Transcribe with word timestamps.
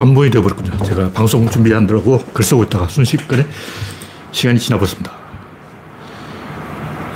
안보이 0.00 0.30
되어버렸군요. 0.30 0.84
제가 0.84 1.10
방송 1.10 1.50
준비하느라고 1.50 2.24
글 2.32 2.44
쓰고 2.44 2.62
있다가 2.62 2.86
순식간에 2.86 3.44
시간이 4.30 4.60
지나버렸습니다. 4.60 5.12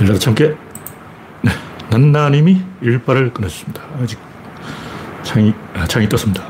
연락 0.01 0.19
참게 0.19 0.57
네, 1.42 1.53
난나님이 1.91 2.60
일발을 2.81 3.33
끊었습니다. 3.34 3.81
아직 4.03 4.18
창이, 5.23 5.55
아, 5.75 5.87
창이 5.87 6.08
떴습니다. 6.08 6.42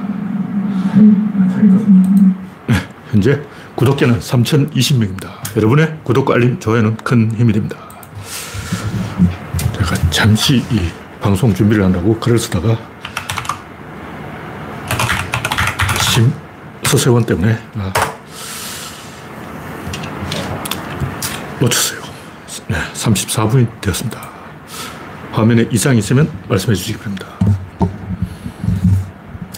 네, 2.66 2.76
현재 3.10 3.42
구독자는 3.74 4.18
3020명입니다. 4.20 5.28
여러분의 5.54 5.98
구독과 6.02 6.32
알림, 6.32 6.58
좋아요는 6.58 6.96
큰 7.04 7.30
힘이 7.32 7.52
됩니다. 7.52 7.76
제가 9.74 9.96
잠시 10.08 10.64
이 10.70 10.90
방송 11.20 11.52
준비를 11.52 11.84
한다고 11.84 12.18
글을 12.18 12.38
쓰다가 12.38 12.78
심, 16.12 16.30
서세원 16.84 17.24
때문에 17.24 17.58
아, 17.74 17.90
놓쳤어요. 21.58 22.02
네, 22.68 22.76
34분이 22.92 23.80
되었습니다. 23.80 24.20
화면에 25.32 25.66
이상이 25.72 26.00
있으면 26.00 26.30
말씀해 26.50 26.74
주시기 26.74 26.98
바랍니다. 26.98 27.28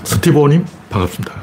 스티브님 0.05 0.64
반갑습니다. 0.91 1.34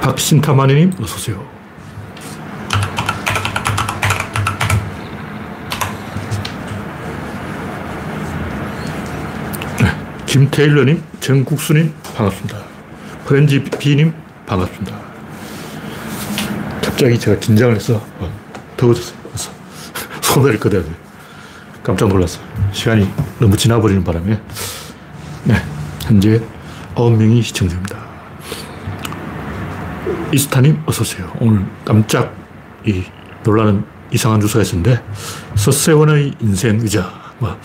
박신타마니님 0.00 0.94
어서오세요. 1.00 1.48
네, 9.80 10.24
김태일러님, 10.26 11.04
정국수님 11.20 11.94
반갑습니다. 12.18 12.58
프렌지 13.26 13.62
비님 13.62 14.12
반갑습니다. 14.44 14.98
갑자기 16.82 17.16
제가 17.16 17.38
긴장을 17.38 17.76
해서 17.76 18.04
어, 18.18 18.28
더워졌어요. 18.76 19.16
손을 20.22 20.58
꺼내야 20.58 20.82
돼 20.82 20.90
깜짝 21.84 22.08
놀랐어요. 22.08 22.44
시간이 22.72 23.08
너무 23.38 23.56
지나버리는 23.56 24.02
바람에 24.02 24.40
네, 25.44 25.54
현재 26.02 26.42
9명이 26.96 27.40
시청 27.44 27.68
중입니다. 27.68 27.96
이스타님 30.32 30.82
어서오세요. 30.86 31.32
오늘 31.40 31.64
깜짝 31.84 32.34
이 32.84 33.04
놀라는 33.44 33.84
이상한 34.10 34.40
주소가 34.40 34.62
있었는데 34.62 35.00
서세원의 35.54 36.34
인생 36.40 36.80
의자 36.80 37.12
뭐 37.38 37.56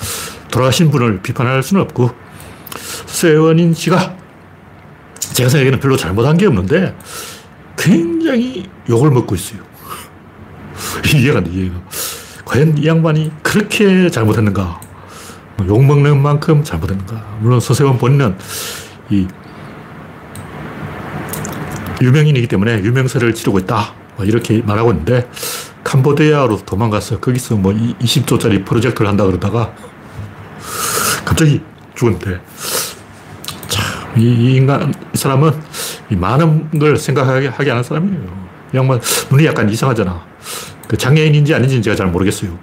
돌아가신 0.51 0.91
분을 0.91 1.23
비판할 1.23 1.63
수는 1.63 1.81
없고 1.81 2.11
서세원인 2.75 3.73
씨가 3.73 4.22
제가 5.33 5.49
생각에는 5.49 5.79
별로 5.79 5.97
잘못한 5.97 6.37
게 6.37 6.45
없는데 6.45 6.95
굉장히 7.77 8.69
욕을 8.89 9.11
먹고 9.11 9.35
있어요. 9.35 9.61
이해가 11.13 11.39
안 11.39 11.43
돼, 11.43 11.51
이해가. 11.51 11.75
과연 12.45 12.77
이 12.77 12.87
양반이 12.87 13.31
그렇게 13.41 14.09
잘못했는가? 14.09 14.79
뭐욕 15.57 15.85
먹는 15.85 16.21
만큼 16.21 16.63
잘못했는가? 16.63 17.37
물론 17.39 17.59
서세원 17.59 17.97
본인은 17.97 18.37
이 19.09 19.27
유명인이기 22.01 22.47
때문에 22.47 22.79
유명세를 22.79 23.33
치르고 23.33 23.59
있다. 23.59 23.93
뭐 24.15 24.25
이렇게 24.25 24.61
말하고 24.61 24.91
있는데 24.91 25.29
캄보디아로 25.83 26.65
도망가서 26.65 27.19
거기서 27.19 27.55
뭐 27.55 27.73
20조짜리 27.73 28.65
프로젝트를 28.65 29.07
한다 29.07 29.25
그러다가 29.25 29.73
갑자기 31.25 31.61
죽었는데 31.95 32.41
이 34.17 34.55
인간, 34.55 34.93
이 35.13 35.17
사람은 35.17 35.51
이 36.09 36.15
많은 36.15 36.79
걸 36.79 36.97
생각하게 36.97 37.47
하게 37.47 37.69
하는 37.69 37.83
사람이에요. 37.83 38.47
이 38.73 38.77
양반 38.77 38.99
눈이 39.31 39.45
약간 39.45 39.69
이상하잖아. 39.69 40.23
그 40.87 40.97
장애인인지 40.97 41.53
아닌지는 41.53 41.81
제가 41.81 41.95
잘 41.95 42.07
모르겠어요. 42.07 42.57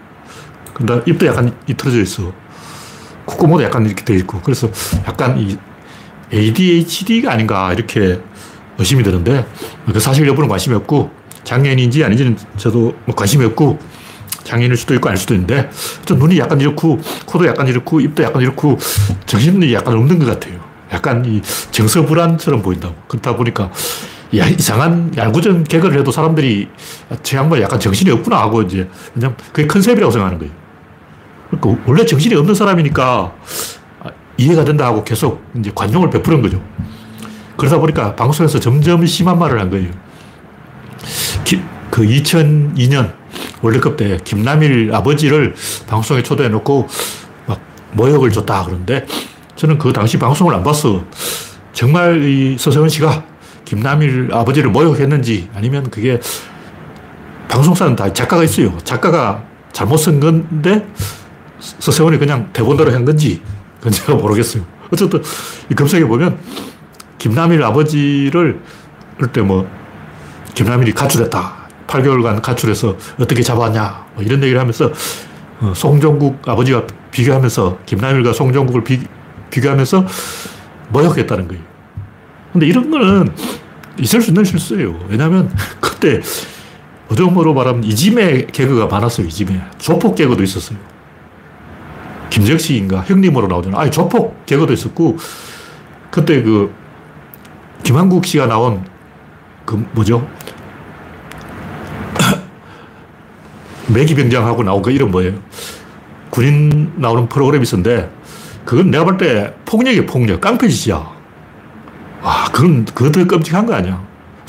근데 0.75 1.01
입도 1.07 1.27
약간 1.27 1.55
이틀어져 1.67 2.01
있어. 2.01 2.33
콧구멍도 3.27 3.65
약간 3.65 3.87
이렇게 3.87 4.05
돼 4.05 4.15
있고. 4.17 4.41
그래서 4.41 4.71
약간 5.07 5.39
이 5.39 5.57
ADHD가 6.33 7.33
아닌가 7.33 7.73
이렇게 7.73 8.21
의심이 8.79 9.03
드는데 9.03 9.47
그 9.93 10.01
사실 10.01 10.27
여부는 10.27 10.49
관심이 10.49 10.75
없고 10.77 11.11
장애인인지 11.45 12.05
아닌지는 12.05 12.37
저도 12.57 12.95
뭐 13.05 13.15
관심이 13.15 13.45
없고 13.45 13.79
장애인일 14.45 14.77
수도 14.77 14.95
있고 14.95 15.09
아닐 15.09 15.19
수도 15.19 15.35
있는데 15.35 15.71
좀 16.05 16.19
눈이 16.19 16.39
약간 16.39 16.61
이렇고 16.61 17.01
코도 17.27 17.47
약간 17.47 17.69
이렇고 17.69 18.01
입도 18.01 18.23
약간 18.23 18.43
이렇고 18.43 18.79
정신이 19.27 19.73
약간 19.75 19.95
없는 19.95 20.19
것 20.19 20.27
같아요. 20.27 20.70
약간 20.93 21.25
이 21.25 21.41
정서 21.71 22.05
불안처럼 22.05 22.63
보인다고. 22.63 22.95
그렇다 23.09 23.37
보니까 23.37 23.71
야, 24.37 24.47
이상한 24.47 25.13
야구전 25.17 25.65
개그를 25.65 25.99
해도 25.99 26.13
사람들이 26.13 26.69
제 27.23 27.37
양반 27.37 27.61
약간 27.63 27.81
정신이 27.81 28.11
없구나 28.11 28.39
하고 28.39 28.63
이제 28.63 28.89
그냥 29.13 29.37
그게 29.53 29.67
컨셉이라고 29.67 30.11
생각하는 30.11 30.39
거예요. 30.39 30.53
그러니까 31.51 31.83
원래 31.87 32.05
정신이 32.05 32.35
없는 32.37 32.55
사람이니까 32.55 33.35
이해가 34.37 34.65
된다 34.65 34.87
하고 34.87 35.03
계속 35.05 35.45
이제 35.59 35.71
관용을 35.75 36.11
베푸는 36.11 36.43
거죠. 36.43 36.63
그러다 37.57 37.79
보니까 37.79 38.15
방송에서 38.15 38.59
점점 38.61 39.05
심한 39.05 39.39
말을 39.39 39.61
한 39.61 39.69
거예요. 39.69 39.91
기, 41.45 41.61
그 41.91 42.03
2002년 42.03 43.13
월드컵 43.63 43.97
때 43.97 44.19
김남일 44.25 44.95
아버지를 44.95 45.55
방송에 45.87 46.23
초대해 46.23 46.49
놓고 46.49 46.89
막 47.47 47.61
모욕을 47.93 48.31
줬다 48.31 48.65
그러는데 48.65 49.07
저는 49.61 49.77
그 49.77 49.93
당시 49.93 50.19
방송을 50.19 50.55
안 50.55 50.63
봤어. 50.63 51.05
정말 51.75 52.25
이 52.25 52.57
서세원 52.59 52.89
씨가 52.89 53.23
김남일 53.67 54.31
아버지를 54.33 54.71
모욕했는지 54.71 55.51
아니면 55.55 55.91
그게 55.91 56.19
방송사는 57.47 57.95
다 57.95 58.11
작가가 58.11 58.43
있어요. 58.43 58.79
작가가 58.85 59.45
잘못 59.71 59.99
쓴 59.99 60.19
건데 60.19 60.89
서세원이 61.59 62.19
그냥 62.19 62.49
대본대로 62.55 62.91
한 62.91 63.05
건지 63.05 63.43
그건 63.81 63.93
제가 63.93 64.15
모르겠어요. 64.15 64.65
어쨌든 64.91 65.23
이 65.71 65.75
검색해 65.75 66.07
보면 66.07 66.39
김남일 67.19 67.63
아버지를 67.63 68.63
그럴 69.19 69.31
때뭐 69.31 69.69
김남일이 70.55 70.93
가출했다. 70.93 71.69
8개월간 71.87 72.41
가출해서 72.41 72.97
어떻게 73.19 73.43
잡았냐. 73.43 74.07
뭐 74.15 74.25
이런 74.25 74.43
얘기를 74.43 74.59
하면서 74.59 74.91
어, 75.61 75.75
송종국 75.77 76.49
아버지가 76.49 76.87
비교하면서 77.11 77.81
김남일과 77.85 78.33
송종국을 78.33 78.85
비, 78.85 79.01
비교하면서 79.51 80.07
모욕했다는 80.91 81.49
거예요. 81.49 81.63
근데 82.53 82.67
이런 82.67 82.91
거는 82.91 83.33
있을 83.99 84.23
수 84.23 84.31
있는 84.31 84.45
실수예요. 84.45 85.07
왜냐하면 85.09 85.55
그때 85.81 86.21
어정으로 87.11 87.55
말하면 87.55 87.85
이짐의 87.85 88.49
개그가 88.49 88.87
많았어요. 88.87 89.27
이짐에. 89.27 89.61
조폭 89.79 90.15
개그도 90.15 90.43
있었어요. 90.43 90.79
김정식인가 92.31 93.03
형님으로 93.03 93.49
나오잖아. 93.49 93.81
아니 93.81 93.91
조폭 93.91 94.47
개그도 94.47 94.73
있었고 94.73 95.19
그때 96.11 96.43
그 96.43 96.73
김한국 97.83 98.25
씨가 98.25 98.47
나온 98.47 98.85
그 99.65 99.75
뭐죠? 99.93 100.29
매기병장하고 103.93 104.63
나온 104.63 104.83
그 104.83 104.93
이름 104.93 105.11
뭐예요? 105.11 105.35
군인 106.31 106.93
나오는 106.97 107.29
프로그램이 107.29 107.65
있었는데 107.65 108.20
그건 108.71 108.93
내가 108.93 109.03
볼 109.03 109.19
때 109.19 109.53
폭력이야, 109.65 110.07
폭력. 110.07 110.41
깡패 110.41 110.69
짓이야. 110.69 110.95
와, 112.23 112.45
그건, 112.53 112.85
그거 112.85 113.11
더 113.11 113.27
끔찍한 113.27 113.67
거 113.67 113.75
아니야. 113.75 114.01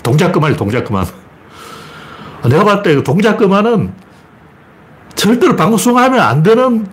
동작 0.03 0.31
그만이 0.31 0.55
동작 0.55 0.83
그만. 0.83 1.07
내가 2.47 2.63
봤을 2.63 2.83
때그 2.83 3.03
동작 3.03 3.37
그만은 3.37 3.91
절대로 5.15 5.55
방송하면 5.55 6.19
안 6.19 6.43
되는 6.43 6.85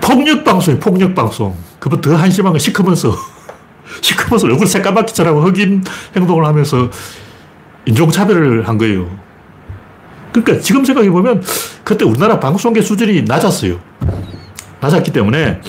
폭력 0.00 0.44
방송이 0.44 0.78
폭력 0.78 1.14
방송. 1.14 1.54
그보다 1.78 2.08
더 2.08 2.16
한심한 2.16 2.54
건 2.54 2.58
시커면서, 2.58 3.14
시커면서 4.00 4.46
얼굴 4.46 4.66
새까맣게 4.66 5.12
칠하고 5.12 5.42
흑인 5.42 5.84
행동을 6.16 6.46
하면서 6.46 6.88
인종차별을 7.84 8.66
한 8.66 8.78
거예요. 8.78 9.14
그러니까 10.32 10.58
지금 10.62 10.86
생각해보면 10.86 11.44
그때 11.84 12.06
우리나라 12.06 12.40
방송계 12.40 12.80
수준이 12.80 13.24
낮았어요. 13.24 13.78
낮았기 14.80 15.12
때문에 15.12 15.60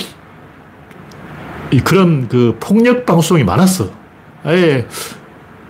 이 1.72 1.80
그런 1.80 2.28
그 2.28 2.58
폭력 2.60 3.06
방송이 3.06 3.44
많았어. 3.44 3.90
아예 4.44 4.88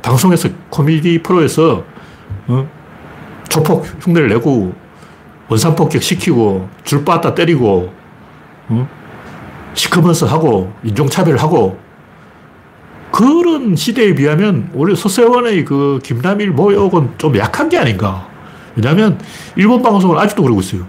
방송에서 0.01 0.49
코미디 0.69 1.21
프로에서 1.21 1.83
어? 2.47 2.69
조폭 3.49 3.85
흉내를 3.99 4.29
내고 4.29 4.73
원산 5.49 5.75
폭격 5.75 6.01
시키고 6.01 6.69
줄 6.83 7.03
빠다 7.03 7.35
때리고 7.35 7.93
어? 8.69 8.89
시커먼서 9.73 10.25
하고 10.25 10.73
인종차별하고 10.83 11.77
그런 13.11 13.75
시대에 13.75 14.15
비하면 14.15 14.69
오히려 14.73 14.95
서세원의 14.95 15.65
그 15.65 15.99
김남일 16.01 16.51
모욕은 16.51 17.15
좀 17.17 17.37
약한 17.37 17.67
게 17.67 17.77
아닌가. 17.77 18.27
왜냐하면 18.75 19.19
일본 19.55 19.81
방송은 19.81 20.17
아직도 20.17 20.43
그러고 20.43 20.61
있어요. 20.61 20.87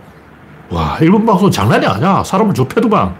와, 0.72 0.96
일본 1.02 1.26
방송 1.26 1.50
장난이 1.50 1.86
아니야. 1.86 2.24
사람을 2.24 2.54
좁혀도만. 2.54 3.14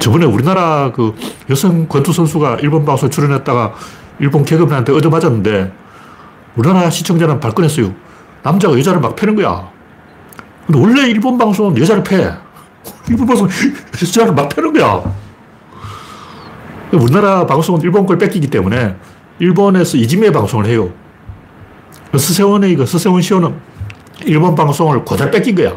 저번에 0.00 0.26
우리나라 0.26 0.90
그 0.90 1.14
여성 1.48 1.86
권투 1.86 2.12
선수가 2.12 2.56
일본 2.60 2.84
방송에 2.84 3.08
출연했다가 3.08 3.74
일본 4.18 4.44
개그맨한테 4.44 4.92
얻어맞았는데 4.92 5.72
우리나라 6.56 6.90
시청자는 6.90 7.38
발끈했어요. 7.38 7.94
남자가 8.42 8.76
여자를 8.76 9.00
막 9.00 9.14
패는 9.14 9.36
거야. 9.36 9.68
근데 10.66 10.80
원래 10.80 11.08
일본 11.08 11.38
방송은 11.38 11.78
여자를 11.78 12.02
패. 12.02 12.32
일본 13.08 13.26
방송 13.26 13.48
여자를 14.02 14.34
막 14.34 14.48
패는 14.48 14.72
거야. 14.72 15.02
우리나라 16.92 17.46
방송은 17.46 17.80
일본 17.82 18.06
걸 18.06 18.18
뺏기기 18.18 18.48
때문에 18.48 18.96
일본에서 19.38 19.98
이지메 19.98 20.32
방송을 20.32 20.66
해요. 20.66 20.90
스세원의 22.16 22.74
그 22.74 22.86
스세원 22.86 23.22
시호는 23.22 23.75
일본 24.24 24.54
방송을 24.54 25.04
고달 25.04 25.30
뺏긴 25.30 25.54
거야. 25.54 25.72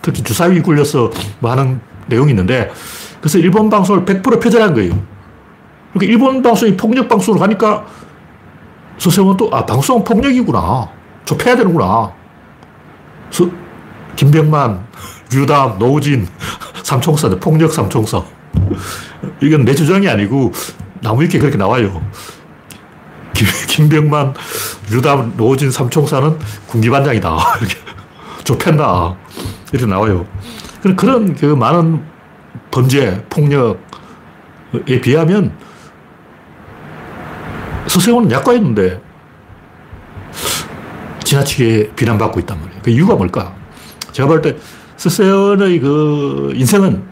특히 0.00 0.22
주사위 0.22 0.60
굴려서 0.60 1.10
많은 1.40 1.80
내용이 2.06 2.30
있는데 2.30 2.70
그래서 3.20 3.38
일본 3.38 3.70
방송을 3.70 4.04
100% 4.04 4.42
표절한 4.42 4.74
거예요. 4.74 4.98
그러니까 5.92 6.12
일본 6.12 6.42
방송이 6.42 6.76
폭력 6.76 7.08
방송으로 7.08 7.40
가니까 7.40 7.84
서세원도 8.98 9.50
아 9.52 9.64
방송은 9.64 10.04
폭력이구나. 10.04 10.88
좁혀야 11.24 11.56
되는구나. 11.56 12.12
서, 13.30 13.48
김병만, 14.16 14.84
유담, 15.32 15.78
노우진, 15.78 16.26
삼총사, 16.82 17.28
폭력 17.40 17.72
삼총사. 17.72 18.22
이건 19.40 19.64
내 19.64 19.74
주장이 19.74 20.08
아니고 20.08 20.52
나무 21.00 21.22
위키에 21.22 21.40
그렇게 21.40 21.56
나와요. 21.56 22.02
김, 23.34 23.46
김병만, 23.68 24.34
유담, 24.92 25.34
노우진, 25.36 25.70
삼총사는 25.70 26.38
군기반장이다. 26.68 27.36
이렇게 27.60 27.74
좁혔다. 28.44 29.16
이렇게 29.72 29.86
나와요. 29.86 30.26
그런 30.96 31.34
그 31.34 31.46
많은 31.46 32.02
범죄, 32.70 33.24
폭력에 33.30 35.00
비하면 35.02 35.52
서세원은 37.86 38.30
약과였는데 38.30 39.00
지나치게 41.24 41.92
비난받고 41.94 42.40
있단 42.40 42.58
말이에요. 42.60 42.80
그 42.82 42.90
이유가 42.90 43.14
뭘까? 43.14 43.54
제가 44.12 44.28
볼 44.28 44.42
때 44.42 44.56
서세원의 44.96 45.80
그 45.80 46.52
인생은 46.54 47.02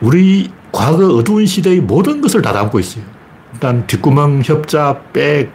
우리 0.00 0.50
과거 0.70 1.06
어두운 1.16 1.44
시대의 1.46 1.80
모든 1.80 2.20
것을 2.20 2.42
다 2.42 2.52
담고 2.52 2.78
있어요. 2.78 3.04
일단 3.54 3.86
뒷구멍, 3.86 4.42
협자, 4.44 5.00
백, 5.12 5.50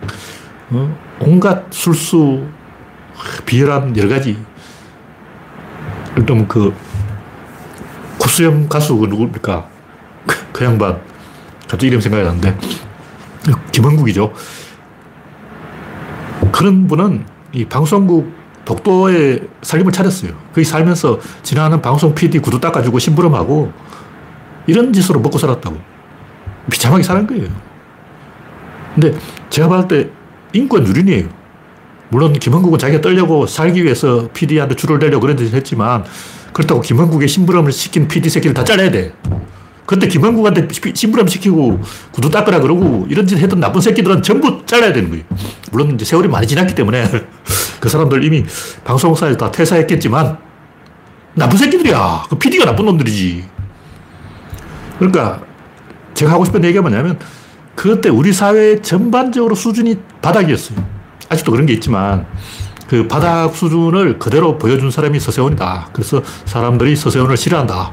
어? 0.72 0.98
온갖 1.20 1.66
술수, 1.72 2.46
비열한 3.46 3.96
여러 3.98 4.10
가지. 4.10 4.38
일단 6.18 6.48
그 6.48 6.74
구수염 8.18 8.68
가수 8.68 8.98
그 8.98 9.06
누굽니까? 9.06 9.68
그, 10.26 10.38
그 10.52 10.66
양반. 10.66 11.00
갑자기 11.62 11.88
이름 11.88 12.00
생각이 12.00 12.24
나는데. 12.24 12.58
김원국이죠. 13.72 14.34
그런 16.52 16.88
분은 16.88 17.26
이 17.52 17.66
방송국 17.66 18.32
독도에 18.66 19.40
살림을 19.62 19.92
차렸어요. 19.92 20.34
거기 20.50 20.64
살면서 20.64 21.20
지나는 21.42 21.82
방송 21.82 22.16
PD 22.16 22.40
구두 22.40 22.60
닦아주고 22.60 23.00
심부름하고 23.00 23.72
이런 24.68 24.94
짓으로 24.94 25.20
먹고 25.20 25.38
살았다고. 25.38 25.78
비참하게 26.70 27.04
사는 27.04 27.28
거예요. 27.28 27.50
근데 28.94 29.18
제가 29.50 29.68
봤을 29.68 29.88
때 29.88 30.10
인권 30.54 30.88
유린이에요. 30.88 31.28
물론 32.10 32.34
김원국은 32.34 32.78
자기가 32.78 33.02
떨려고 33.02 33.48
살기 33.48 33.84
위해서 33.84 34.30
PD한테 34.34 34.76
줄을 34.76 35.00
내려고 35.00 35.22
그런 35.22 35.36
짓을 35.36 35.58
했지만 35.58 36.06
그렇다고 36.54 36.82
김원국의 36.82 37.28
심부름을 37.28 37.72
시킨 37.72 38.08
PD 38.08 38.30
새끼를 38.30 38.54
다 38.54 38.64
잘라야 38.64 38.92
돼. 38.92 39.14
근데 39.86 40.08
김원국한테 40.08 40.68
심부름 40.94 41.28
시키고 41.28 41.82
구두 42.12 42.30
닦으라 42.30 42.62
그러고 42.62 43.06
이런 43.10 43.28
짓 43.28 43.38
했던 43.38 43.60
나쁜 43.60 43.82
새끼들은 43.82 44.22
전부 44.22 44.66
잘라야 44.66 44.94
되는 44.94 45.10
거예요. 45.10 45.24
물론 45.72 45.96
이제 45.96 46.06
세월이 46.06 46.30
많이 46.30 46.48
지났기 46.48 46.76
때문에 46.76 47.10
그 47.82 47.90
사람들 47.90 48.24
이미 48.24 48.46
방송사에서 48.86 49.38
다 49.38 49.52
퇴사했겠지만 49.52 50.38
나쁜 51.34 51.58
새끼들이야. 51.58 52.26
그 52.30 52.38
PD가 52.38 52.66
나쁜 52.66 52.86
놈들이지. 52.86 53.44
그러니까 55.00 55.42
제가 56.14 56.32
하고 56.32 56.46
싶은 56.46 56.64
얘기가 56.64 56.82
뭐냐면 56.82 57.20
그때 57.76 58.10
우리 58.10 58.32
사회 58.34 58.82
전반적으로 58.82 59.56
수준이 59.56 60.00
바닥이었어요. 60.22 60.78
아직도 61.30 61.52
그런 61.52 61.66
게 61.66 61.74
있지만 61.74 62.26
그 62.88 63.08
바닥 63.08 63.56
수준을 63.56 64.20
그대로 64.20 64.58
보여준 64.58 64.92
사람이 64.92 65.20
서세원이다. 65.20 65.90
그래서 65.94 66.22
사람들이 66.46 66.96
서세원을 66.96 67.38
싫어한다. 67.38 67.92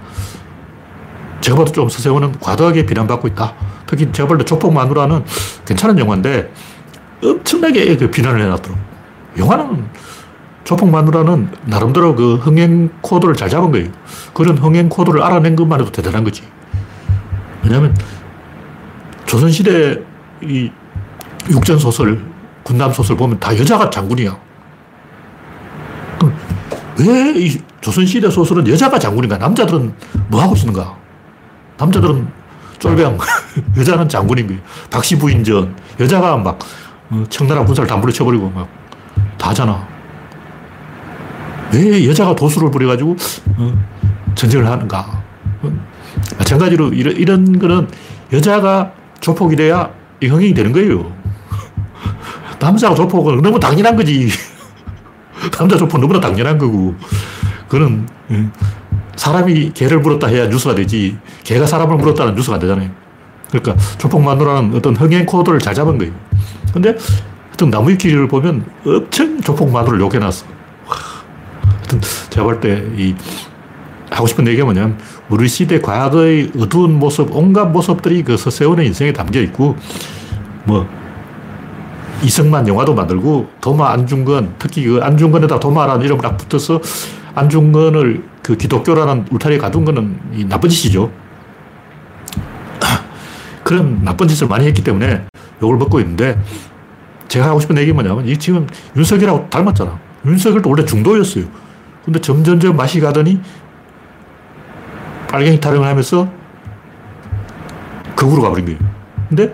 제가 1.40 1.56
봐도 1.56 1.72
좀 1.72 1.88
서세원은 1.88 2.38
과도하게 2.40 2.84
비난받고 2.86 3.28
있다. 3.28 3.54
특히 3.86 4.12
제가 4.12 4.28
볼 4.28 4.38
때 4.38 4.44
조폭 4.44 4.74
마누라는 4.74 5.24
괜찮은 5.64 5.98
영화인데 5.98 6.52
엄청나게 7.24 7.96
그 7.96 8.10
비난을 8.10 8.42
해놨더라고. 8.42 8.80
영화는 9.38 9.84
조폭 10.64 10.90
마누라는 10.90 11.50
나름대로 11.64 12.14
그 12.14 12.36
흥행 12.36 12.90
코드를 13.00 13.34
잘 13.34 13.48
잡은 13.48 13.72
거예요. 13.72 13.88
그런 14.34 14.58
흥행 14.58 14.88
코드를 14.88 15.22
알아낸 15.22 15.56
것만 15.56 15.80
해도 15.80 15.90
대단한 15.90 16.24
거지. 16.24 16.42
왜냐하면 17.64 17.96
조선시대 19.30 19.96
이 20.42 20.68
육전 21.52 21.78
소설, 21.78 22.20
군남 22.64 22.92
소설 22.92 23.16
보면 23.16 23.38
다 23.38 23.56
여자가 23.56 23.88
장군이야. 23.88 24.36
왜 26.98 27.32
이 27.36 27.56
조선시대 27.80 28.28
소설은 28.28 28.66
여자가 28.66 28.98
장군인가? 28.98 29.38
남자들은 29.38 29.94
뭐 30.26 30.42
하고 30.42 30.56
있는가? 30.56 30.96
남자들은 31.78 32.26
쫄병, 32.80 33.18
여자는 33.78 34.08
장군인 34.08 34.48
거예요. 34.48 34.60
박시부인전, 34.90 35.76
여자가 36.00 36.36
막 36.36 36.58
어, 37.10 37.24
청나라 37.30 37.64
군사를 37.64 37.86
담불에 37.88 38.12
쳐버리고 38.12 38.50
막 38.50 38.66
다 39.38 39.50
하잖아. 39.50 39.86
왜 41.72 42.06
여자가 42.08 42.34
도수를 42.34 42.70
부려가지고 42.70 43.16
어, 43.58 43.84
전쟁을 44.34 44.66
하는가? 44.66 45.22
어, 45.62 45.72
마찬가지로 46.36 46.88
이런, 46.88 47.16
이런 47.16 47.58
거는 47.60 47.88
여자가 48.32 48.92
조폭이 49.20 49.56
돼야 49.56 49.90
흥행이 50.22 50.54
되는 50.54 50.72
거예요. 50.72 51.12
남자가 52.58 52.94
조폭은 52.94 53.40
너무 53.42 53.58
당연한 53.58 53.96
거지. 53.96 54.28
남자 55.52 55.76
조폭 55.76 56.00
너무나 56.00 56.20
당연한 56.20 56.58
거고. 56.58 56.94
그는 57.68 58.06
사람이 59.16 59.72
개를 59.74 60.00
물었다 60.00 60.26
해야 60.26 60.46
뉴스가 60.46 60.74
되지. 60.74 61.16
개가 61.44 61.66
사람을 61.66 61.96
물었다는 61.96 62.34
뉴스가 62.34 62.54
안 62.54 62.60
되잖아요. 62.60 62.90
그러니까 63.50 63.76
조폭 63.98 64.22
마누라는 64.22 64.74
어떤 64.74 64.96
흥행 64.96 65.26
코드를 65.26 65.58
잘 65.58 65.74
잡은 65.74 65.98
거예요. 65.98 66.12
근데 66.72 66.96
하여튼 67.48 67.70
나무위키를 67.70 68.28
보면 68.28 68.64
엄청 68.86 69.40
조폭 69.40 69.70
마누를 69.70 70.00
욕해놨어. 70.00 70.46
하여튼 70.86 72.00
제가 72.30 72.44
볼 72.44 72.60
때 72.60 72.92
이 72.96 73.14
하고 74.10 74.26
싶은 74.26 74.46
얘기가 74.48 74.64
뭐냐면 74.64 74.98
우리 75.28 75.48
시대 75.48 75.80
과거의 75.80 76.50
어두운 76.58 76.98
모습, 76.98 77.34
온갖 77.34 77.66
모습들이 77.66 78.22
그 78.22 78.36
서세원의 78.36 78.86
인생에 78.86 79.12
담겨 79.12 79.40
있고 79.40 79.76
뭐 80.64 80.86
이승만 82.22 82.68
영화도 82.68 82.94
만들고 82.94 83.48
도마 83.60 83.92
안중근 83.92 84.54
특히 84.58 84.84
그 84.84 85.00
안중근에다 85.02 85.58
도마라는 85.58 86.04
이름을 86.04 86.22
딱 86.22 86.36
붙어서 86.36 86.80
안중근을 87.34 88.24
그 88.42 88.56
기독교라는 88.56 89.26
울타리에 89.30 89.58
가둔 89.58 89.84
거는 89.84 90.18
이 90.34 90.44
나쁜 90.44 90.68
짓이죠. 90.68 91.10
그런 93.64 94.02
나쁜 94.02 94.28
짓을 94.28 94.48
많이 94.48 94.66
했기 94.66 94.82
때문에 94.82 95.24
욕을 95.62 95.76
먹고 95.78 96.00
있는데 96.00 96.38
제가 97.28 97.46
하고 97.46 97.60
싶은 97.60 97.78
얘기 97.78 97.92
뭐냐면 97.92 98.26
이 98.26 98.36
지금 98.36 98.66
윤석열하고 98.96 99.48
닮았잖아. 99.48 99.98
윤석열도 100.26 100.68
원래 100.68 100.84
중도였어요. 100.84 101.44
근데 102.04 102.20
점점점 102.20 102.76
맛이 102.76 103.00
가더니 103.00 103.40
빨갱이 105.30 105.60
타령을 105.60 105.86
하면서 105.86 106.28
극으로 108.16 108.42
가버린 108.42 108.66
거예요. 108.66 108.78
근데 109.28 109.52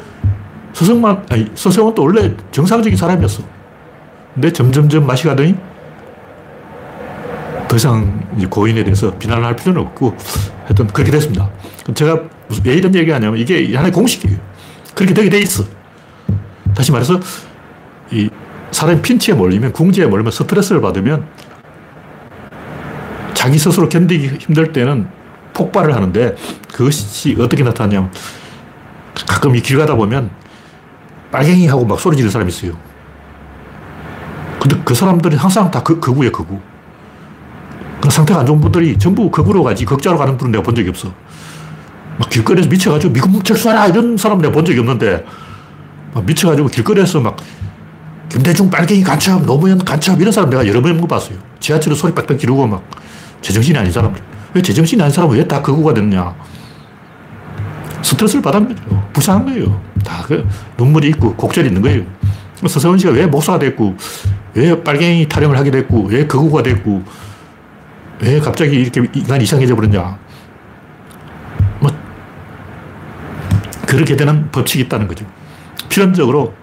서성만, 0.73 1.26
아니, 1.30 1.50
서세원도 1.54 2.02
원래 2.02 2.35
정상적인 2.50 2.97
사람이었어. 2.97 3.42
근데 4.35 4.52
점점점 4.52 5.06
맛이 5.06 5.25
가더니 5.25 5.54
더 7.68 7.76
이상 7.76 8.21
고인에 8.49 8.85
대해서 8.85 9.16
비난을 9.16 9.45
할 9.45 9.56
필요는 9.56 9.80
없고 9.83 10.16
하여튼 10.64 10.87
그렇게 10.88 11.11
됐습니다. 11.11 11.50
제가 11.95 12.21
왜 12.64 12.75
이런 12.75 12.95
얘기 12.95 13.11
하냐면 13.11 13.38
이게 13.38 13.75
하나의 13.75 13.92
공식이에요. 13.92 14.38
그렇게 14.95 15.14
되게 15.14 15.28
돼 15.28 15.38
있어. 15.38 15.64
다시 16.75 16.92
말해서 16.92 17.21
이 18.11 18.28
사람이 18.71 19.02
핀치에 19.02 19.35
몰리면 19.35 19.73
궁지에 19.73 20.06
몰리면 20.06 20.30
스트레스를 20.33 20.80
받으면 20.80 21.26
자기 23.35 23.59
스스로 23.59 23.88
견디기 23.88 24.38
힘들 24.38 24.73
때는 24.73 25.09
폭발을 25.56 25.94
하는데 25.94 26.36
그것이 26.72 27.34
어떻게 27.40 27.62
나타나냐면 27.64 28.10
가끔 29.26 29.56
이 29.56 29.60
길 29.62 29.78
가다 29.78 29.94
보면 29.94 30.30
빨갱이 31.32 31.66
하고 31.68 31.84
막 31.86 31.98
소리 31.98 32.16
지르는 32.16 32.30
사람이 32.30 32.50
있어요. 32.50 32.72
근데 34.60 34.80
그 34.84 34.94
사람들이 34.94 35.36
항상 35.36 35.70
다 35.70 35.82
그, 35.82 35.98
극우에 35.98 36.30
극우. 36.30 36.60
상태가 38.08 38.40
안 38.40 38.46
좋은 38.46 38.60
분들이 38.60 38.96
전부 38.98 39.30
극으로 39.30 39.64
가지 39.64 39.84
극자로 39.84 40.16
가는 40.16 40.36
분은 40.36 40.52
내가 40.52 40.62
본 40.62 40.75
적이 40.75 40.90
없어. 40.90 41.12
막 42.18 42.30
길거리에서 42.30 42.68
미쳐가지고 42.68 43.12
미국 43.12 43.44
철수하라 43.44 43.88
이런 43.88 44.16
사람 44.16 44.38
내가 44.38 44.52
본 44.52 44.64
적이 44.64 44.78
없는데 44.80 45.25
막 46.14 46.25
미쳐가지고 46.25 46.68
길거리에서 46.68 47.20
막 47.20 47.36
김대중 48.28 48.70
빨갱이 48.70 49.02
간첩, 49.02 49.44
노무현 49.44 49.78
간첩 49.84 50.20
이런 50.20 50.30
사람 50.32 50.50
내가 50.50 50.66
여러 50.66 50.80
번 50.80 50.96
봤어요. 51.08 51.38
지하철에 51.58 51.94
소리 51.96 52.14
빽빽 52.14 52.38
지르고 52.38 52.66
막 52.66 52.88
제정신이 53.42 53.76
아닌 53.76 53.90
사람들. 53.90 54.36
왜 54.56 54.62
제정신이 54.62 55.02
아닌 55.02 55.12
사람은 55.12 55.36
왜다 55.36 55.60
극우가 55.60 55.92
됐느냐. 55.92 56.34
스트레스를 58.00 58.40
받은 58.40 58.68
거죠. 58.68 59.08
불쌍한 59.12 59.44
거예요. 59.44 59.82
다 60.02 60.22
그 60.26 60.48
눈물이 60.78 61.08
있고 61.08 61.34
곡절이 61.36 61.68
있는 61.68 61.82
거예요. 61.82 62.04
서세원 62.66 62.96
씨가 62.96 63.12
왜 63.12 63.26
목사가 63.26 63.58
됐고, 63.58 63.94
왜 64.54 64.82
빨갱이 64.82 65.28
타령을 65.28 65.58
하게 65.58 65.70
됐고, 65.70 66.04
왜 66.04 66.26
극우가 66.26 66.62
됐고, 66.62 67.02
왜 68.20 68.40
갑자기 68.40 68.76
이렇게 68.76 69.02
인간이 69.12 69.44
이상해져 69.44 69.76
버렸냐. 69.76 70.18
뭐, 71.80 71.90
그렇게 73.86 74.16
되는 74.16 74.50
법칙이 74.50 74.84
있다는 74.84 75.06
거죠. 75.06 75.26
필연적으로 75.90 76.54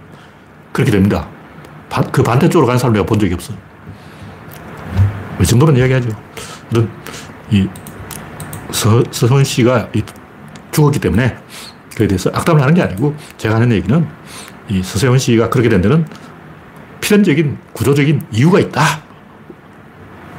그렇게 0.71 0.91
됩니다. 0.91 1.27
그 2.11 2.23
반대쪽으로 2.23 2.65
가는 2.65 2.79
사람 2.79 2.93
내가 2.93 3.05
본 3.05 3.19
적이 3.19 3.35
없어. 3.35 3.53
이 5.39 5.45
정도는 5.45 5.77
이야기하죠. 5.77 6.09
이 7.51 7.67
서, 8.73 9.03
서선 9.11 9.43
씨가 9.43 9.89
죽었기 10.71 10.99
때문에 10.99 11.37
그에 11.95 12.07
대해서 12.07 12.29
악담을 12.33 12.61
하는 12.61 12.73
게 12.73 12.81
아니고 12.81 13.15
제가 13.37 13.55
하는 13.55 13.71
얘기는 13.71 14.05
이 14.69 14.81
서세원 14.81 15.19
씨가 15.19 15.49
그렇게 15.49 15.69
된 15.69 15.81
데는 15.81 16.05
필연적인 16.99 17.57
구조적인 17.73 18.23
이유가 18.31 18.59
있다. 18.59 18.81